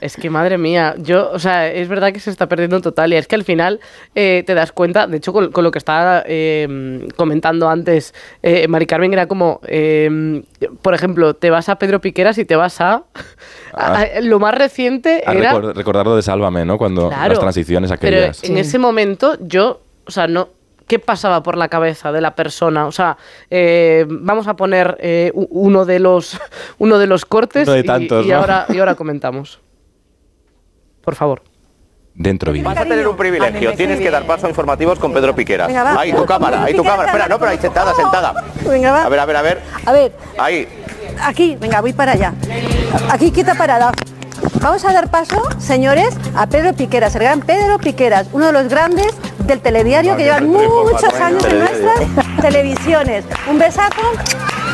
es 0.00 0.16
que 0.16 0.30
madre 0.30 0.56
mía, 0.56 0.94
yo, 0.98 1.30
o 1.30 1.38
sea, 1.38 1.70
es 1.70 1.88
verdad 1.88 2.10
que 2.14 2.20
se 2.20 2.30
está 2.30 2.48
perdiendo 2.48 2.80
total 2.80 3.12
y 3.12 3.16
es 3.16 3.26
que 3.28 3.34
al 3.34 3.44
final 3.44 3.80
eh, 4.14 4.44
te 4.46 4.54
das 4.54 4.72
cuenta, 4.72 5.06
de 5.06 5.18
hecho 5.18 5.34
con, 5.34 5.52
con 5.52 5.62
lo 5.62 5.70
que 5.70 5.76
estaba 5.78 6.22
eh, 6.26 7.06
comentando 7.16 7.68
antes 7.68 8.14
eh, 8.42 8.66
Mari 8.66 8.86
Carmen 8.86 9.12
era 9.12 9.26
como, 9.28 9.60
eh, 9.66 10.42
por 10.80 10.94
ejemplo, 10.94 11.34
te 11.34 11.50
vas 11.50 11.68
a 11.68 11.76
Pedro 11.76 12.00
Piqueras 12.00 12.38
y 12.38 12.46
te 12.46 12.56
vas 12.56 12.80
a, 12.80 13.02
a- 13.74 13.92
a- 14.00 14.20
lo 14.22 14.38
más 14.40 14.54
reciente 14.54 15.22
A 15.26 15.34
era, 15.34 15.52
recor- 15.52 15.74
recordarlo 15.74 16.16
de 16.16 16.22
Sálvame, 16.22 16.64
¿no? 16.64 16.78
Cuando 16.78 17.08
Claro, 17.08 17.28
las 17.28 17.40
transiciones 17.40 17.92
pero 18.00 18.16
aquellas. 18.16 18.42
en 18.42 18.56
ese 18.56 18.78
momento 18.78 19.36
yo, 19.40 19.82
o 20.06 20.10
sea, 20.10 20.28
no, 20.28 20.48
¿qué 20.86 20.98
pasaba 20.98 21.42
por 21.42 21.56
la 21.56 21.68
cabeza 21.68 22.12
de 22.12 22.20
la 22.20 22.34
persona? 22.34 22.86
O 22.86 22.92
sea, 22.92 23.16
eh, 23.50 24.04
vamos 24.08 24.46
a 24.48 24.54
poner 24.54 24.96
eh, 25.00 25.32
uno 25.34 25.84
de 25.84 25.98
los 25.98 26.40
uno 26.78 26.98
de 26.98 27.06
los 27.06 27.24
cortes 27.24 27.66
de 27.66 27.80
y- 27.80 27.84
tantos, 27.84 28.24
y, 28.26 28.28
¿no? 28.30 28.36
ahora 28.38 28.66
y 28.68 28.78
ahora 28.78 28.94
comentamos. 28.96 29.60
Por 31.02 31.14
favor. 31.14 31.42
Dentro 32.14 32.50
vídeo. 32.50 32.64
Vas 32.66 32.78
a 32.78 32.82
tener 32.84 33.06
un 33.06 33.16
privilegio. 33.16 33.74
Tienes 33.74 34.00
que 34.00 34.10
dar 34.10 34.26
paso 34.26 34.46
a 34.46 34.48
informativos 34.48 34.98
con 34.98 35.12
Pedro 35.12 35.34
Piqueras. 35.34 35.68
Venga, 35.68 35.82
va. 35.84 36.00
Ahí, 36.00 36.12
tu 36.14 36.24
cámara, 36.24 36.64
ahí 36.64 36.72
tu 36.74 36.82
cámara. 36.82 37.08
Espera, 37.10 37.28
no, 37.28 37.38
pero 37.38 37.50
ahí 37.50 37.58
sentada, 37.58 37.92
sentada. 37.94 38.42
Venga, 38.66 38.90
va. 38.90 39.02
A 39.04 39.08
ver, 39.10 39.20
a 39.20 39.26
ver, 39.26 39.36
a 39.36 39.42
ver. 39.42 39.60
A 39.84 39.92
ver, 39.92 40.12
Ahí. 40.38 40.66
aquí, 41.22 41.56
venga, 41.60 41.82
voy 41.82 41.92
para 41.92 42.12
allá. 42.12 42.32
Aquí, 43.10 43.30
quieta 43.30 43.54
parada. 43.54 43.92
Vamos 44.62 44.82
a 44.86 44.92
dar 44.94 45.10
paso, 45.10 45.42
señores, 45.58 46.08
a 46.34 46.46
Pedro 46.46 46.72
Piqueras, 46.72 47.14
el 47.16 47.22
gran 47.22 47.40
Pedro 47.42 47.78
Piqueras, 47.78 48.28
uno 48.32 48.46
de 48.46 48.52
los 48.52 48.68
grandes 48.68 49.14
del 49.46 49.60
telediario 49.60 50.16
que 50.16 50.24
llevan 50.24 50.48
muchos 50.48 51.14
años 51.14 51.44
en 51.44 51.58
nuestras 51.58 52.00
televisiones. 52.40 53.24
Un 53.48 53.58
besazo 53.58 54.02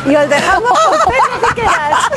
y 0.05 0.15
os 0.15 0.29
dejamos 0.29 0.71
con 0.71 0.99
Piqueras. 1.49 2.09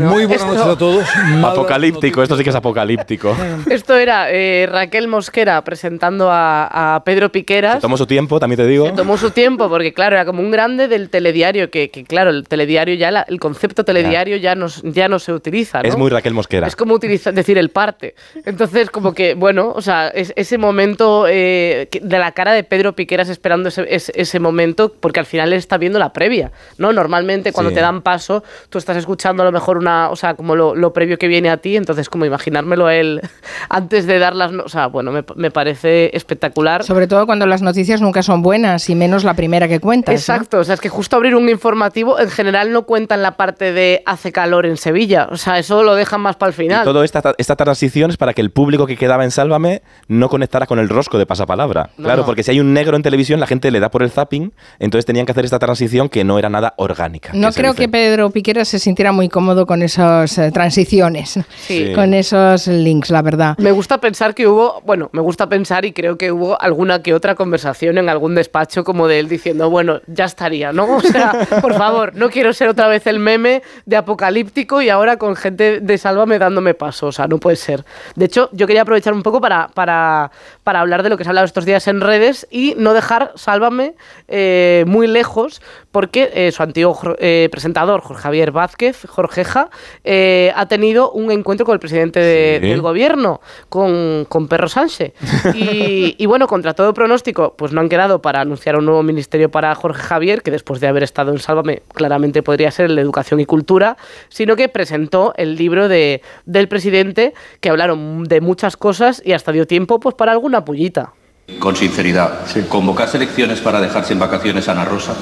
Muy 0.00 0.26
buenas 0.26 0.46
noches 0.46 0.62
a 0.62 0.76
todos. 0.78 1.04
Apocalíptico, 1.44 2.22
esto 2.22 2.36
sí 2.36 2.44
que 2.44 2.50
es 2.50 2.56
apocalíptico. 2.56 3.36
Esto 3.70 3.96
era 3.96 4.30
eh, 4.30 4.68
Raquel 4.70 5.08
Mosquera 5.08 5.62
presentando 5.62 6.30
a, 6.30 6.96
a 6.96 7.04
Pedro 7.04 7.30
Piqueras. 7.30 7.80
Tomó 7.80 7.96
su 7.96 8.06
tiempo, 8.06 8.38
también 8.40 8.58
te 8.58 8.66
digo. 8.66 8.86
Se 8.86 8.92
tomó 8.92 9.16
su 9.16 9.30
tiempo 9.30 9.68
porque, 9.68 9.92
claro, 9.92 10.16
era 10.16 10.24
como 10.24 10.40
un 10.40 10.50
grande 10.50 10.88
del 10.88 11.08
telediario, 11.10 11.70
que, 11.70 11.90
que, 11.90 12.04
claro, 12.04 12.30
el 12.30 12.46
telediario 12.48 12.94
ya, 12.94 13.10
la- 13.10 13.22
el 13.28 13.38
concepto 13.40 13.84
telediario 13.84 14.36
ya, 14.36 14.54
no, 14.54 14.66
ya 14.82 15.08
no 15.08 15.18
se 15.18 15.32
utiliza, 15.32 15.82
¿no? 15.82 15.88
Es 15.88 15.96
muy 15.96 16.10
Raquel 16.10 16.34
Mosquera. 16.34 16.66
Es 16.66 16.76
como 16.76 16.94
utilizar, 16.94 17.32
decir 17.34 17.58
el 17.58 17.70
parte. 17.70 18.14
Entonces, 18.44 18.90
como 18.90 19.12
que, 19.14 19.34
bueno, 19.34 19.72
o 19.74 19.82
sea, 19.82 20.08
es, 20.08 20.32
ese 20.36 20.58
momento 20.58 21.26
eh, 21.28 21.88
de 22.00 22.18
la 22.18 22.32
cara 22.32 22.52
de 22.52 22.64
Pedro 22.64 22.94
Piqueras 22.94 23.28
esperando 23.28 23.68
ese, 23.68 23.86
ese, 23.94 24.12
ese 24.14 24.40
momento, 24.40 24.92
porque 25.00 25.20
al 25.20 25.26
final 25.26 25.52
él 25.52 25.58
está 25.58 25.76
viendo 25.78 25.98
la 25.98 26.12
previa, 26.12 26.50
¿no? 26.78 26.92
Normalmente 26.92 27.52
cuando 27.52 27.70
Sí. 27.70 27.74
te 27.76 27.80
dan 27.82 28.02
paso, 28.02 28.42
tú 28.68 28.78
estás 28.78 28.96
escuchando 28.96 29.42
a 29.42 29.46
lo 29.50 29.58
mejor 29.58 29.78
una, 29.78 30.10
o 30.10 30.16
sea, 30.16 30.34
como 30.34 30.56
lo, 30.56 30.74
lo 30.74 30.92
previo 30.92 31.18
que 31.18 31.28
viene 31.28 31.50
a 31.50 31.56
ti, 31.58 31.76
entonces 31.76 32.08
como 32.08 32.24
imaginármelo 32.24 32.86
a 32.86 32.94
él 32.94 33.20
antes 33.68 34.06
de 34.06 34.18
dar 34.18 34.34
las, 34.34 34.52
no- 34.52 34.64
o 34.64 34.68
sea, 34.68 34.86
bueno, 34.86 35.12
me, 35.12 35.24
me 35.36 35.50
parece 35.50 36.16
espectacular. 36.16 36.84
Sobre 36.84 37.06
todo 37.06 37.26
cuando 37.26 37.46
las 37.46 37.62
noticias 37.62 38.00
nunca 38.00 38.22
son 38.22 38.42
buenas 38.42 38.88
y 38.90 38.94
menos 38.94 39.24
la 39.24 39.34
primera 39.34 39.68
que 39.68 39.80
cuentas. 39.80 40.12
¿no? 40.12 40.18
Exacto, 40.18 40.58
o 40.58 40.64
sea, 40.64 40.74
es 40.74 40.80
que 40.80 40.88
justo 40.88 41.16
abrir 41.16 41.34
un 41.34 41.48
informativo 41.48 42.18
en 42.20 42.30
general 42.30 42.72
no 42.72 42.82
cuentan 42.82 43.22
la 43.22 43.36
parte 43.36 43.72
de 43.72 44.02
hace 44.06 44.32
calor 44.32 44.66
en 44.66 44.76
Sevilla, 44.76 45.28
o 45.30 45.36
sea, 45.36 45.58
eso 45.58 45.82
lo 45.82 45.94
dejan 45.94 46.20
más 46.20 46.36
para 46.36 46.50
el 46.50 46.54
Y 46.54 46.56
final. 46.62 46.84
toda 46.84 47.04
esta, 47.04 47.34
esta 47.38 47.56
transición 47.56 48.10
es 48.10 48.16
para 48.16 48.32
que 48.34 48.40
el 48.40 48.50
público 48.50 48.86
que 48.86 48.96
quedaba 48.96 49.24
en 49.24 49.30
Sálvame 49.30 49.82
no 50.08 50.28
conectara 50.28 50.66
con 50.66 50.78
el 50.78 50.88
rosco 50.88 51.18
de 51.18 51.26
pasapalabra. 51.26 51.90
No, 51.96 52.04
claro, 52.04 52.20
no. 52.22 52.26
porque 52.26 52.42
si 52.42 52.50
hay 52.52 52.60
un 52.60 52.72
negro 52.72 52.96
en 52.96 53.02
televisión, 53.02 53.40
la 53.40 53.46
gente 53.46 53.70
le 53.70 53.80
da 53.80 53.90
por 53.90 54.02
el 54.02 54.10
zapping, 54.10 54.52
entonces 54.78 55.06
tenían 55.06 55.26
que 55.26 55.32
hacer 55.32 55.44
esta 55.44 55.58
transición 55.58 56.08
que 56.08 56.24
no 56.24 56.38
era 56.38 56.48
nada 56.48 56.74
orgánica. 56.76 57.30
No 57.34 57.50
creo 57.52 57.74
que 57.74 57.88
Pedro 57.88 58.30
Piquera 58.30 58.64
se 58.64 58.78
sintiera 58.78 59.12
muy 59.12 59.28
cómodo 59.28 59.39
con 59.66 59.82
esas 59.82 60.36
eh, 60.38 60.50
transiciones, 60.52 61.38
Sí. 61.56 61.92
con 61.94 62.14
esos 62.14 62.66
links, 62.66 63.10
la 63.10 63.22
verdad. 63.22 63.56
Me 63.58 63.72
gusta 63.72 63.98
pensar 63.98 64.34
que 64.34 64.46
hubo, 64.46 64.80
bueno, 64.84 65.08
me 65.12 65.20
gusta 65.20 65.48
pensar 65.48 65.84
y 65.84 65.92
creo 65.92 66.18
que 66.18 66.30
hubo 66.30 66.60
alguna 66.60 67.02
que 67.02 67.14
otra 67.14 67.34
conversación 67.34 67.98
en 67.98 68.08
algún 68.08 68.34
despacho 68.34 68.84
como 68.84 69.08
de 69.08 69.18
él 69.18 69.28
diciendo, 69.28 69.70
bueno, 69.70 70.00
ya 70.06 70.26
estaría, 70.26 70.72
¿no? 70.72 70.96
O 70.96 71.00
sea, 71.00 71.32
por 71.62 71.74
favor, 71.74 72.14
no 72.14 72.28
quiero 72.30 72.52
ser 72.52 72.68
otra 72.68 72.86
vez 72.86 73.06
el 73.06 73.18
meme 73.18 73.62
de 73.86 73.96
apocalíptico 73.96 74.82
y 74.82 74.90
ahora 74.90 75.16
con 75.16 75.36
gente 75.36 75.80
de 75.80 75.98
Sálvame 75.98 76.38
dándome 76.38 76.74
paso, 76.74 77.06
o 77.08 77.12
sea, 77.12 77.26
no 77.26 77.38
puede 77.38 77.56
ser. 77.56 77.84
De 78.14 78.26
hecho, 78.26 78.50
yo 78.52 78.66
quería 78.66 78.82
aprovechar 78.82 79.14
un 79.14 79.22
poco 79.22 79.40
para, 79.40 79.68
para, 79.74 80.30
para 80.64 80.80
hablar 80.80 81.02
de 81.02 81.08
lo 81.08 81.16
que 81.16 81.24
se 81.24 81.28
ha 81.28 81.32
hablado 81.32 81.46
estos 81.46 81.64
días 81.64 81.88
en 81.88 82.00
redes 82.02 82.46
y 82.50 82.74
no 82.76 82.92
dejar 82.92 83.32
Sálvame 83.36 83.94
eh, 84.28 84.84
muy 84.86 85.06
lejos 85.06 85.62
porque 85.90 86.30
eh, 86.34 86.52
su 86.52 86.62
antiguo 86.62 86.98
eh, 87.18 87.48
presentador, 87.50 88.00
Jorge 88.02 88.22
Javier 88.22 88.50
Vázquez, 88.52 89.06
Jorgeja, 89.30 89.70
eh, 90.02 90.52
ha 90.56 90.66
tenido 90.66 91.12
un 91.12 91.30
encuentro 91.30 91.64
con 91.64 91.74
el 91.74 91.78
presidente 91.78 92.18
de- 92.18 92.58
Sí. 92.60 92.68
del 92.68 92.80
gobierno, 92.82 93.40
con, 93.68 94.26
con 94.28 94.48
Perro 94.48 94.68
Sánchez. 94.68 95.12
Y, 95.54 96.16
y 96.18 96.26
bueno, 96.26 96.48
contra 96.48 96.74
todo 96.74 96.92
pronóstico, 96.92 97.54
pues 97.56 97.70
no 97.72 97.80
han 97.80 97.88
quedado 97.88 98.20
para 98.20 98.40
anunciar 98.40 98.76
un 98.76 98.86
nuevo 98.86 99.04
ministerio 99.04 99.48
para 99.50 99.72
Jorge 99.76 100.02
Javier, 100.02 100.42
que 100.42 100.50
después 100.50 100.80
de 100.80 100.88
haber 100.88 101.04
estado 101.04 101.30
en 101.30 101.38
Sálvame 101.38 101.82
claramente 101.94 102.42
podría 102.42 102.72
ser 102.72 102.86
el 102.86 102.96
de 102.96 103.02
Educación 103.02 103.38
y 103.38 103.46
Cultura, 103.46 103.96
sino 104.30 104.56
que 104.56 104.68
presentó 104.68 105.32
el 105.36 105.54
libro 105.54 105.88
de, 105.88 106.22
del 106.44 106.66
presidente, 106.66 107.32
que 107.60 107.70
hablaron 107.70 108.24
de 108.24 108.40
muchas 108.40 108.76
cosas 108.76 109.22
y 109.24 109.32
hasta 109.32 109.52
dio 109.52 109.66
tiempo 109.66 110.00
pues 110.00 110.16
para 110.16 110.32
alguna 110.32 110.64
pullita. 110.64 111.12
Con 111.60 111.76
sinceridad, 111.76 112.40
convocar 112.68 113.08
elecciones 113.14 113.60
para 113.60 113.80
dejar 113.80 114.04
sin 114.04 114.18
vacaciones 114.18 114.68
a 114.68 114.72
Ana 114.72 114.84
Rosa. 114.84 115.14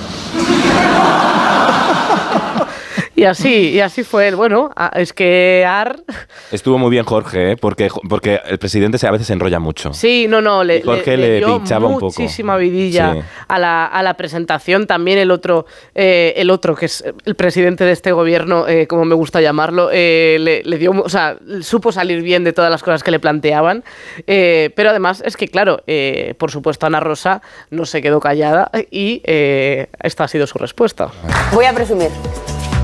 Y 3.18 3.25
así, 3.25 3.70
y 3.70 3.80
así 3.80 4.04
fue 4.04 4.28
él. 4.28 4.37
Bueno, 4.37 4.70
es 4.94 5.12
que 5.12 5.64
AR... 5.66 5.96
Estuvo 6.52 6.78
muy 6.78 6.88
bien 6.90 7.04
Jorge, 7.04 7.52
¿eh? 7.52 7.56
porque, 7.56 7.88
porque 8.08 8.40
el 8.46 8.58
presidente 8.58 8.96
se, 8.96 9.08
a 9.08 9.10
veces 9.10 9.26
se 9.26 9.32
enrolla 9.32 9.58
mucho. 9.58 9.92
Sí, 9.92 10.26
no, 10.28 10.40
no, 10.40 10.62
le, 10.62 10.82
Jorge 10.82 11.16
le- 11.16 11.22
le 11.26 11.28
le 11.32 11.38
dio 11.38 11.56
pinchaba 11.58 11.88
un 11.88 11.94
poco. 11.94 12.04
muchísima 12.06 12.56
vidilla 12.56 13.14
Sí. 13.14 13.20
a, 13.48 13.58
la, 13.58 13.87
a 13.87 14.02
la 14.04 14.14
presentación. 14.14 14.87
También 14.87 15.18
el 15.18 15.32
otro, 15.32 15.66
eh, 15.96 16.32
el 16.37 16.48
otro 16.50 16.76
que 16.76 16.87
es 16.87 17.04
el 17.25 17.34
presidente 17.34 17.84
de 17.84 17.90
este 17.90 18.12
gobierno, 18.12 18.68
eh, 18.68 18.87
como 18.87 19.04
me 19.04 19.16
gusta 19.16 19.40
llamarlo, 19.40 19.88
eh, 19.92 20.37
le, 20.40 20.62
le 20.62 20.78
dio, 20.78 20.92
o 20.92 21.08
sea, 21.08 21.37
supo 21.62 21.90
salir 21.90 22.22
bien 22.22 22.44
de 22.44 22.52
todas 22.52 22.70
las 22.70 22.84
cosas 22.84 23.02
que 23.02 23.10
le 23.10 23.18
planteaban. 23.18 23.82
Eh, 24.28 24.70
pero 24.76 24.90
además 24.90 25.25
es 25.26 25.37
que, 25.37 25.48
claro, 25.48 25.82
eh, 25.88 26.34
por 26.38 26.52
supuesto 26.52 26.87
Ana 26.87 27.00
Rosa 27.00 27.42
no 27.70 27.84
se 27.84 28.00
quedó 28.00 28.20
callada 28.20 28.70
y 28.92 29.22
eh, 29.25 29.88
esta 30.02 30.22
ha 30.25 30.28
sido 30.28 30.46
su 30.46 30.56
respuesta. 30.58 31.08
Voy 31.52 31.64
a 31.64 31.72
presumir 31.72 32.10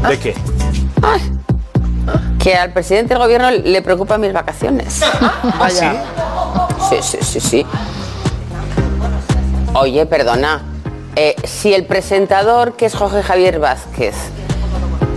¿De 0.09 0.19
qué? 0.19 0.35
que 2.39 2.55
al 2.55 2.73
presidente 2.75 3.15
del 3.15 3.23
gobierno 3.23 3.51
le 3.51 3.81
preocupan 3.81 4.21
mis 4.21 4.33
vacaciones. 4.35 5.01
Vaya. 5.59 6.05
Sí, 6.91 6.97
sí, 7.01 7.19
sí, 7.23 7.41
sí. 7.41 7.67
Oye, 9.73 10.05
perdona. 10.07 10.61
eh, 11.17 11.35
si 11.45 11.73
el 11.73 11.87
presentador, 11.87 12.77
que 12.77 12.87
es 12.87 12.95
Jorge 12.95 13.23
Javier 13.23 13.59
Vázquez, 13.61 14.15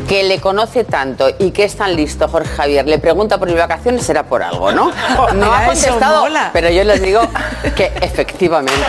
que 0.07 0.23
le 0.23 0.39
conoce 0.39 0.85
tanto 0.85 1.27
y 1.37 1.51
que 1.51 1.65
es 1.65 1.75
tan 1.75 1.95
listo, 1.97 2.29
Jorge 2.29 2.49
Javier, 2.55 2.87
le 2.87 2.97
pregunta 2.97 3.37
por 3.37 3.49
mis 3.49 3.57
vacaciones, 3.57 4.05
será 4.05 4.23
por 4.23 4.41
algo, 4.41 4.71
¿no? 4.71 4.91
No 5.17 5.33
Mira, 5.33 5.59
ha 5.59 5.65
contestado, 5.65 6.27
pero 6.53 6.69
yo 6.69 6.85
les 6.85 7.01
digo 7.01 7.21
que 7.75 7.91
efectivamente 8.01 8.71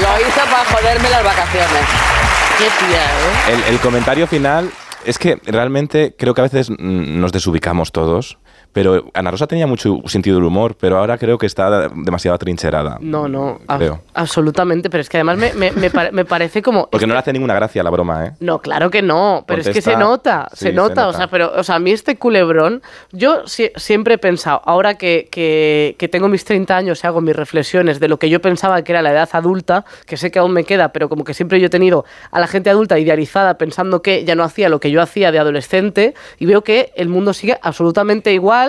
lo 0.00 0.20
hizo 0.28 0.40
para 0.50 0.64
joderme 0.70 1.08
las 1.08 1.24
vacaciones. 1.24 1.84
Qué 2.60 2.66
¿eh? 2.66 3.64
El, 3.70 3.78
comentario 3.78 4.26
final 4.26 4.70
es 5.06 5.18
que 5.18 5.40
realmente 5.46 6.14
creo 6.18 6.34
que 6.34 6.42
a 6.42 6.44
veces 6.44 6.68
nos 6.68 7.32
desubicamos 7.32 7.90
todos. 7.90 8.36
Pero 8.72 9.10
Ana 9.14 9.30
Rosa 9.32 9.46
tenía 9.48 9.66
mucho 9.66 9.98
sentido 10.06 10.36
del 10.36 10.44
humor, 10.44 10.76
pero 10.78 10.98
ahora 10.98 11.18
creo 11.18 11.38
que 11.38 11.46
está 11.46 11.88
demasiado 11.88 12.36
atrincherada. 12.36 12.98
No, 13.00 13.26
no, 13.28 13.58
Creo. 13.76 14.00
absolutamente. 14.14 14.88
Pero 14.90 15.00
es 15.00 15.08
que 15.08 15.16
además 15.16 15.38
me, 15.38 15.52
me- 15.54 15.72
me 15.72 15.90
pare- 15.90 16.12
me 16.12 16.24
parece 16.24 16.62
como... 16.62 16.88
Porque 16.88 17.06
no 17.06 17.12
le 17.14 17.18
hace 17.18 17.32
ninguna 17.32 17.54
gracia 17.54 17.82
la 17.82 17.90
broma, 17.90 18.26
¿eh? 18.26 18.32
No, 18.40 18.60
claro 18.60 18.88
que 18.90 19.02
no, 19.02 19.44
pero 19.46 19.60
es 19.60 19.68
que 19.70 19.82
se 19.82 19.96
nota, 19.96 20.48
sí, 20.52 20.58
se 20.58 20.64
se 20.66 20.72
nota, 20.72 21.08
o 21.08 21.12
sea, 21.12 21.26
pero, 21.28 21.52
o 21.56 21.64
sea, 21.64 21.74
a 21.76 21.78
mí 21.80 21.90
este 21.90 22.16
culebrón, 22.16 22.80
yo 23.10 23.46
si- 23.46 23.72
siempre 23.74 24.14
he 24.14 24.18
pensado, 24.18 24.62
ahora 24.64 24.94
que, 24.94 25.28
que- 25.32 25.96
que 25.98 26.08
tengo 26.08 26.28
mis 26.28 26.44
30 26.44 26.76
años 26.76 27.02
y 27.02 27.06
hago 27.08 27.20
mis 27.20 27.34
reflexiones 27.34 27.98
de 27.98 28.06
lo 28.08 28.18
que 28.18 28.30
yo 28.30 28.40
pensaba 28.40 28.82
que 28.82 28.92
era 28.92 29.02
la 29.02 29.10
edad 29.10 29.28
adulta, 29.32 29.84
que 30.06 30.16
sé 30.16 30.30
que 30.30 30.38
aún 30.38 30.52
me 30.52 30.62
queda, 30.62 30.92
pero 30.92 31.08
como 31.08 31.24
que 31.24 31.34
siempre 31.34 31.58
yo 31.58 31.66
he 31.66 31.70
tenido 31.70 32.04
a 32.30 32.38
la 32.38 32.46
gente 32.46 32.70
adulta 32.70 32.98
idealizada 33.00 33.54
pensando 33.58 34.00
que 34.00 34.24
ya 34.24 34.36
no 34.36 34.44
hacía 34.44 34.68
lo 34.68 34.78
que 34.78 34.92
yo 34.92 35.02
hacía 35.02 35.32
de 35.32 35.40
adolescente, 35.40 36.14
y 36.38 36.46
veo 36.46 36.62
que 36.62 36.92
el 36.94 37.08
mundo 37.08 37.32
sigue 37.32 37.58
absolutamente 37.62 38.32
igual, 38.32 38.59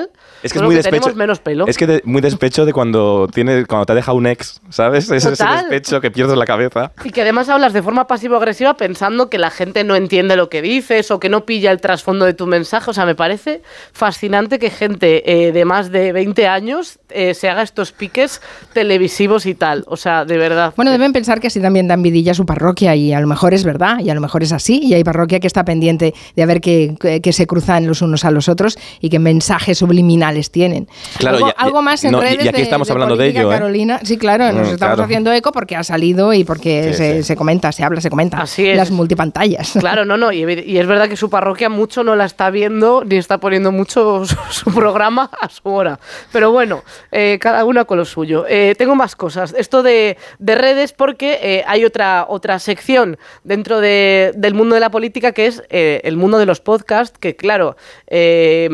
Es 0.43 0.53
que 0.53 0.59
es 0.59 0.63
muy 0.63 0.75
que 0.75 0.81
tenemos 0.83 1.05
despecho. 1.05 1.17
menos 1.17 1.39
pelo. 1.39 1.67
Es 1.67 1.77
que 1.77 1.87
de- 1.87 2.01
muy 2.05 2.21
despecho 2.21 2.65
de 2.65 2.73
cuando 2.73 3.27
tiene, 3.33 3.65
cuando 3.65 3.85
te 3.85 3.93
deja 3.95 4.13
un 4.13 4.27
ex, 4.27 4.59
¿sabes? 4.69 5.09
Es 5.11 5.25
ese 5.25 5.43
despecho 5.45 6.01
que 6.01 6.11
pierdes 6.11 6.37
la 6.37 6.45
cabeza. 6.45 6.91
Y 7.03 7.11
que 7.11 7.21
además 7.21 7.49
hablas 7.49 7.73
de 7.73 7.81
forma 7.83 8.07
pasivo-agresiva 8.07 8.75
pensando 8.77 9.29
que 9.29 9.37
la 9.37 9.49
gente 9.51 9.83
no 9.83 9.95
entiende 9.95 10.35
lo 10.35 10.49
que 10.49 10.61
dices 10.61 11.11
o 11.11 11.19
que 11.19 11.29
no 11.29 11.45
pilla 11.45 11.71
el 11.71 11.79
trasfondo 11.81 12.25
de 12.25 12.33
tu 12.33 12.47
mensaje. 12.47 12.89
O 12.89 12.93
sea, 12.93 13.05
me 13.05 13.15
parece 13.15 13.61
fascinante 13.93 14.57
que 14.59 14.69
gente 14.69 15.47
eh, 15.47 15.51
de 15.51 15.65
más 15.65 15.91
de 15.91 16.11
20 16.11 16.47
años 16.47 16.99
eh, 17.09 17.33
se 17.33 17.49
haga 17.49 17.61
estos 17.61 17.91
piques 17.91 18.41
televisivos 18.73 19.45
y 19.45 19.53
tal. 19.53 19.83
O 19.87 19.97
sea, 19.97 20.25
de 20.25 20.37
verdad. 20.37 20.73
Bueno, 20.75 20.91
deben 20.91 21.13
pensar 21.13 21.39
que 21.39 21.47
así 21.47 21.61
también 21.61 21.87
dan 21.87 22.01
vidilla 22.01 22.31
a 22.31 22.35
su 22.35 22.45
parroquia 22.45 22.95
y 22.95 23.13
a 23.13 23.19
lo 23.19 23.27
mejor 23.27 23.53
es 23.53 23.63
verdad 23.63 23.99
y 23.99 24.09
a 24.09 24.15
lo 24.15 24.21
mejor 24.21 24.43
es 24.43 24.51
así 24.51 24.79
y 24.83 24.93
hay 24.93 25.03
parroquia 25.03 25.39
que 25.39 25.47
está 25.47 25.63
pendiente 25.65 26.13
de 26.35 26.45
ver 26.45 26.61
qué 26.61 26.95
que, 26.99 27.21
que 27.21 27.33
se 27.33 27.45
cruzan 27.47 27.85
los 27.87 28.01
unos 28.01 28.25
a 28.25 28.31
los 28.31 28.49
otros 28.49 28.77
y 28.99 29.09
qué 29.09 29.19
mensajes 29.19 29.77
subliminales 29.77 30.30
tienen. 30.51 30.87
Claro, 31.17 31.37
algo, 31.37 31.47
ya- 31.49 31.55
ya- 31.57 31.63
algo 31.63 31.81
más 31.81 32.03
en 32.03 32.11
no, 32.11 32.19
y- 32.19 32.21
redes 32.21 32.45
y 32.45 32.47
aquí 32.49 32.61
estamos 32.61 32.89
hablando 32.89 33.15
de 33.15 33.23
política, 33.25 33.41
ello, 33.41 33.51
¿eh? 33.51 33.55
Carolina. 33.55 33.99
Sí, 34.03 34.17
claro, 34.17 34.45
nos 34.45 34.53
Mm, 34.69 34.73
estamos 34.73 34.77
claro. 34.77 35.03
haciendo 35.03 35.31
eco 35.33 35.51
porque 35.51 35.75
ha 35.75 35.83
salido 35.83 36.33
y 36.33 36.43
porque 36.43 36.91
Sí, 36.91 36.93
se, 36.93 37.17
sí. 37.17 37.23
se 37.23 37.35
comenta, 37.35 37.71
se 37.71 37.83
habla, 37.83 38.01
se 38.01 38.09
comenta. 38.09 38.37
Así 38.41 38.67
es. 38.67 38.77
Las 38.77 38.91
multipantallas. 38.91 39.73
Claro, 39.79 40.05
no, 40.05 40.17
no. 40.17 40.31
Y, 40.31 40.43
es 40.43 40.87
verdad 40.87 41.09
que 41.09 41.15
su 41.17 41.29
parroquia 41.29 41.69
mucho 41.69 42.03
no 42.03 42.15
la 42.15 42.25
está 42.25 42.49
viendo 42.49 43.03
ni 43.05 43.17
está 43.17 43.39
poniendo 43.39 43.71
mucho 43.71 44.25
su, 44.25 44.35
su 44.49 44.73
programa 44.73 45.29
a 45.41 45.49
su 45.49 45.67
hora. 45.69 45.99
Pero 46.31 46.51
bueno, 46.51 46.83
eh, 47.11 47.37
cada 47.41 47.65
una 47.65 47.85
con 47.85 47.97
lo 47.97 48.05
suyo. 48.05 48.45
Eh, 48.47 48.75
tengo 48.77 48.95
más 48.95 49.15
cosas. 49.15 49.53
Esto 49.57 49.83
de, 49.83 50.17
de 50.39 50.55
redes 50.55 50.93
porque 50.93 51.39
eh, 51.41 51.63
hay 51.67 51.85
otra, 51.85 52.25
otra 52.29 52.59
sección 52.59 53.17
dentro 53.43 53.79
de- 53.81 54.31
del 54.35 54.53
mundo 54.53 54.75
de 54.75 54.81
la 54.81 54.89
política 54.91 55.31
que 55.31 55.47
es 55.47 55.63
eh, 55.69 56.01
el 56.03 56.17
mundo 56.17 56.37
de 56.37 56.45
los 56.45 56.59
podcasts, 56.61 57.17
que 57.17 57.35
claro, 57.35 57.75
eh, 58.07 58.69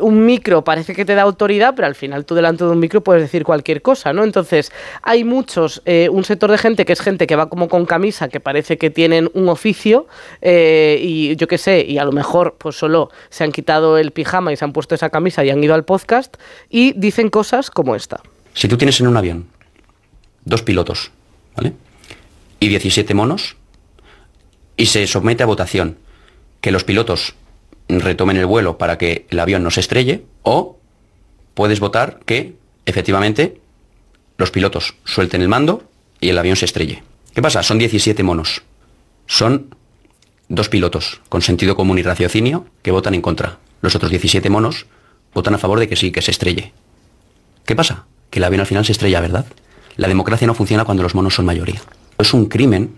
un 0.00 0.26
micro 0.26 0.64
parece 0.64 0.91
que 0.94 1.04
te 1.04 1.14
da 1.14 1.22
autoridad, 1.22 1.74
pero 1.74 1.86
al 1.86 1.94
final 1.94 2.24
tú 2.24 2.34
delante 2.34 2.64
de 2.64 2.70
un 2.70 2.78
micro 2.78 3.02
puedes 3.02 3.22
decir 3.22 3.44
cualquier 3.44 3.82
cosa, 3.82 4.12
¿no? 4.12 4.24
Entonces, 4.24 4.72
hay 5.02 5.24
muchos, 5.24 5.82
eh, 5.84 6.08
un 6.10 6.24
sector 6.24 6.50
de 6.50 6.58
gente 6.58 6.84
que 6.84 6.92
es 6.92 7.00
gente 7.00 7.26
que 7.26 7.36
va 7.36 7.48
como 7.48 7.68
con 7.68 7.86
camisa, 7.86 8.28
que 8.28 8.40
parece 8.40 8.78
que 8.78 8.90
tienen 8.90 9.30
un 9.34 9.48
oficio, 9.48 10.06
eh, 10.40 10.98
y 11.00 11.36
yo 11.36 11.46
qué 11.46 11.58
sé, 11.58 11.84
y 11.86 11.98
a 11.98 12.04
lo 12.04 12.12
mejor 12.12 12.56
pues 12.58 12.76
solo 12.76 13.10
se 13.30 13.44
han 13.44 13.52
quitado 13.52 13.98
el 13.98 14.10
pijama 14.10 14.52
y 14.52 14.56
se 14.56 14.64
han 14.64 14.72
puesto 14.72 14.94
esa 14.94 15.10
camisa 15.10 15.44
y 15.44 15.50
han 15.50 15.62
ido 15.62 15.74
al 15.74 15.84
podcast, 15.84 16.36
y 16.68 16.92
dicen 16.92 17.30
cosas 17.30 17.70
como 17.70 17.94
esta. 17.94 18.20
Si 18.54 18.68
tú 18.68 18.76
tienes 18.76 19.00
en 19.00 19.06
un 19.06 19.16
avión 19.16 19.46
dos 20.44 20.62
pilotos, 20.62 21.10
¿vale? 21.56 21.72
Y 22.60 22.68
17 22.68 23.14
monos, 23.14 23.56
y 24.76 24.86
se 24.86 25.06
somete 25.06 25.42
a 25.42 25.46
votación 25.46 25.98
que 26.60 26.70
los 26.70 26.84
pilotos 26.84 27.34
retomen 27.88 28.36
el 28.36 28.46
vuelo 28.46 28.78
para 28.78 28.98
que 28.98 29.26
el 29.30 29.40
avión 29.40 29.62
no 29.62 29.70
se 29.70 29.80
estrelle, 29.80 30.24
o 30.42 30.78
puedes 31.54 31.80
votar 31.80 32.20
que 32.24 32.56
efectivamente 32.86 33.60
los 34.38 34.50
pilotos 34.50 34.94
suelten 35.04 35.42
el 35.42 35.48
mando 35.48 35.84
y 36.20 36.30
el 36.30 36.38
avión 36.38 36.56
se 36.56 36.64
estrelle. 36.64 37.02
¿Qué 37.34 37.42
pasa? 37.42 37.62
Son 37.62 37.78
17 37.78 38.22
monos. 38.22 38.62
Son 39.26 39.74
dos 40.48 40.68
pilotos 40.68 41.20
con 41.28 41.42
sentido 41.42 41.76
común 41.76 41.98
y 41.98 42.02
raciocinio 42.02 42.66
que 42.82 42.90
votan 42.90 43.14
en 43.14 43.22
contra. 43.22 43.58
Los 43.80 43.94
otros 43.94 44.10
17 44.10 44.48
monos 44.50 44.86
votan 45.34 45.54
a 45.54 45.58
favor 45.58 45.78
de 45.78 45.88
que 45.88 45.96
sí, 45.96 46.12
que 46.12 46.22
se 46.22 46.30
estrelle. 46.30 46.72
¿Qué 47.64 47.74
pasa? 47.74 48.06
Que 48.30 48.38
el 48.38 48.44
avión 48.44 48.60
al 48.60 48.66
final 48.66 48.84
se 48.84 48.92
estrella, 48.92 49.20
¿verdad? 49.20 49.46
La 49.96 50.08
democracia 50.08 50.46
no 50.46 50.54
funciona 50.54 50.84
cuando 50.84 51.02
los 51.02 51.14
monos 51.14 51.34
son 51.34 51.46
mayoría. 51.46 51.80
Es 52.18 52.34
un 52.34 52.46
crimen 52.46 52.96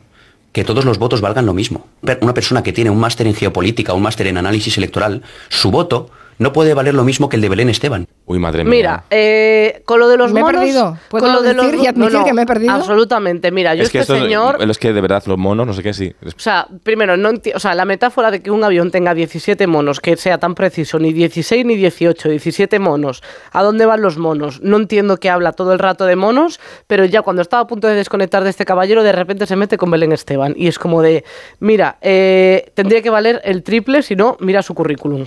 que 0.53 0.65
todos 0.65 0.85
los 0.85 0.99
votos 0.99 1.21
valgan 1.21 1.47
lo 1.47 1.55
mismo. 1.55 1.89
Una 2.21 2.35
persona 2.35 2.63
que 2.63 2.73
tiene 2.73 2.91
un 2.91 3.01
máster 3.01 3.27
en 3.27 3.35
geopolítica, 3.35 3.93
un 3.93 4.03
máster 4.03 4.29
en 4.29 4.39
análisis 4.39 4.79
electoral, 4.79 5.23
su 5.49 5.71
voto 5.71 6.11
no 6.39 6.53
puede 6.53 6.75
valer 6.75 6.95
lo 6.95 7.05
mismo 7.05 7.29
que 7.29 7.37
el 7.37 7.43
de 7.43 7.49
Belén 7.49 7.69
Esteban. 7.69 8.09
Uy, 8.27 8.39
madre 8.39 8.65
mía. 8.65 8.71
Mira, 8.71 9.05
eh, 9.11 9.83
con 9.85 10.01
lo 10.01 10.09
de 10.09 10.17
los 10.17 10.33
Me 10.33 10.41
he 10.41 10.43
monos... 10.43 10.61
perdido. 10.61 10.99
¿Puedo 11.09 11.25
con 11.25 11.35
lo 11.35 11.43
de 11.43 11.55
decir 11.55 11.75
y 11.83 11.87
admitir 11.87 12.25
que 12.25 12.33
me 12.33 12.43
he 12.43 12.47
perdido? 12.47 12.73
Absolutamente. 12.73 13.51
Mira, 13.51 13.75
yo 13.75 13.83
es 13.83 13.91
que 13.91 14.01
este 14.01 14.19
señor... 14.19 14.57
es 14.61 14.79
que 14.79 14.93
de 14.93 15.01
verdad 15.01 15.23
los 15.27 15.39
monos, 15.39 15.67
no 15.67 15.73
sé 15.75 15.83
qué, 15.83 15.93
sí. 15.93 16.15
O 16.25 16.31
sea, 16.39 16.67
primero, 16.83 17.17
no 17.17 17.31
o 17.55 17.59
sea, 17.59 17.75
la 17.75 17.85
metáfora 17.85 18.31
de 18.31 18.41
que 18.41 18.51
un 18.51 18.65
avión 18.65 18.91
tenga 18.91 19.15
17 19.15 19.67
monos, 19.67 20.01
que 20.01 20.17
sea 20.17 20.39
tan 20.39 20.55
preciso, 20.55 20.99
ni 20.99 21.13
16 21.13 21.67
ni 21.67 21.77
18, 21.77 22.29
17 22.29 22.79
monos. 22.79 23.23
¿A 23.53 23.63
dónde 23.63 23.87
van 23.87 24.01
los 24.01 24.17
monos? 24.17 24.61
No 24.63 24.77
entiendo 24.77 25.19
que 25.19 25.31
habla 25.31 25.53
todo 25.53 25.73
el 25.73 25.79
rato 25.79 26.07
de 26.07 26.17
monos, 26.17 26.61
pero 26.87 27.05
ya 27.05 27.23
cuando 27.23 27.43
estaba 27.43 27.63
a 27.63 27.67
punto 27.67 27.89
de 27.89 27.95
desconectar 27.95 28.45
de 28.45 28.51
este 28.51 28.65
caballero, 28.65 29.03
de 29.03 29.13
repente 29.13 29.47
se 29.47 29.57
mete 29.57 29.77
con 29.77 29.91
Belén 29.91 30.13
Esteban. 30.13 30.55
Y 30.57 30.69
es 30.69 30.79
como 30.79 31.03
de, 31.03 31.25
mira, 31.61 31.99
eh, 32.01 32.73
tendría 32.75 33.03
que 33.03 33.11
valer 33.11 33.41
el 33.45 33.63
triple, 33.63 34.03
si 34.03 34.17
no, 34.17 34.37
mira 34.41 34.63
su 34.63 34.75
currículum. 34.75 35.27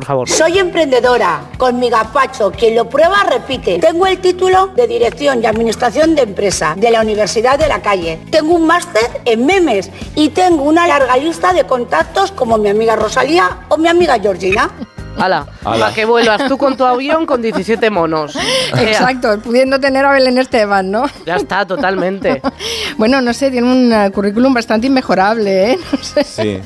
Por 0.00 0.06
favor. 0.06 0.28
Soy 0.30 0.58
emprendedora, 0.58 1.42
con 1.58 1.78
mi 1.78 1.90
gazpacho. 1.90 2.50
Quien 2.52 2.74
lo 2.74 2.88
prueba 2.88 3.22
repite. 3.22 3.78
Tengo 3.80 4.06
el 4.06 4.18
título 4.18 4.68
de 4.68 4.86
Dirección 4.86 5.42
y 5.42 5.46
Administración 5.46 6.14
de 6.14 6.22
Empresa 6.22 6.72
de 6.74 6.90
la 6.90 7.02
Universidad 7.02 7.58
de 7.58 7.68
la 7.68 7.82
Calle. 7.82 8.18
Tengo 8.30 8.54
un 8.54 8.66
máster 8.66 9.20
en 9.26 9.44
memes 9.44 9.90
y 10.14 10.30
tengo 10.30 10.62
una 10.62 10.86
larga 10.86 11.18
lista 11.18 11.52
de 11.52 11.64
contactos 11.64 12.32
como 12.32 12.56
mi 12.56 12.70
amiga 12.70 12.96
Rosalía 12.96 13.58
o 13.68 13.76
mi 13.76 13.88
amiga 13.88 14.18
Georgina. 14.18 14.70
Hala, 15.16 15.46
Hala. 15.64 15.78
para 15.78 15.94
que 15.94 16.04
vuelvas 16.04 16.48
tú 16.48 16.56
con 16.56 16.76
tu 16.76 16.84
avión 16.84 17.26
con 17.26 17.42
17 17.42 17.90
monos. 17.90 18.34
Exacto, 18.78 19.38
pudiendo 19.40 19.78
tener 19.78 20.04
a 20.04 20.12
Belén 20.12 20.38
Esteban, 20.38 20.90
¿no? 20.90 21.04
Ya 21.26 21.36
está, 21.36 21.66
totalmente. 21.66 22.40
Bueno, 22.96 23.22
no 23.22 23.32
sé, 23.32 23.50
tiene 23.50 23.66
un 23.66 23.90
eh, 23.90 24.10
currículum 24.10 24.52
bastante 24.52 24.88
inmejorable, 24.88 25.72
¿eh? 25.72 25.78
No 25.92 26.02
sé. 26.02 26.24
Sí. 26.24 26.60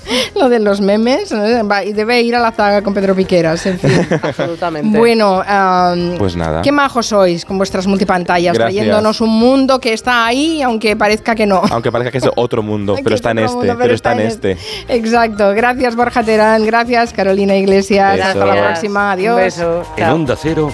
Lo 0.45 0.51
de 0.51 0.59
los 0.59 0.83
memes, 0.83 1.33
va, 1.33 1.83
y 1.83 1.95
debe 1.95 2.21
ir 2.21 2.37
a 2.37 2.39
la 2.39 2.53
zaga 2.53 2.83
con 2.83 2.93
Pedro 2.93 3.15
Piqueras, 3.15 3.65
en 3.65 3.79
fin. 3.79 4.07
Absolutamente. 4.23 4.99
Bueno, 4.99 5.43
am, 5.47 6.17
Pues 6.19 6.37
nada. 6.37 6.61
qué 6.61 6.71
majos 6.71 7.07
sois 7.07 7.47
con 7.47 7.57
vuestras 7.57 7.87
multipantallas, 7.87 8.53
Gracias. 8.53 8.75
trayéndonos 8.77 9.23
un 9.23 9.31
mundo 9.31 9.79
que 9.81 9.95
está 9.95 10.27
ahí, 10.27 10.61
aunque 10.61 10.97
parezca 10.97 11.35
que 11.35 11.47
no. 11.47 11.63
Aunque 11.71 11.91
parezca 11.91 12.11
que 12.13 12.19
es 12.19 12.29
otro 12.37 12.63
mundo, 12.63 12.95
Que 12.97 13.03
pero 13.03 13.15
es 13.15 13.21
está 13.21 13.31
en 13.31 13.39
este, 13.39 13.57
mundo, 13.57 13.75
pero 13.79 13.95
está 13.95 14.13
en 14.13 14.21
este. 14.21 14.59
Exacto. 14.89 15.55
Gracias, 15.55 15.97
Borja 15.97 16.23
Terán. 16.23 16.67
Gracias, 16.67 17.15
Carolina 17.15 17.57
Iglesias. 17.57 18.17
Beso. 18.19 18.29
Hasta 18.29 18.45
la 18.45 18.67
próxima. 18.67 19.13
Adiós. 19.13 19.37
Un 19.37 19.41
beso. 19.43 19.83
En 19.97 20.11
Onda 20.11 20.37
Cero, 20.37 20.71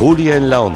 Julia 0.00 0.34
en 0.34 0.50
la 0.50 0.62
Onda. 0.62 0.70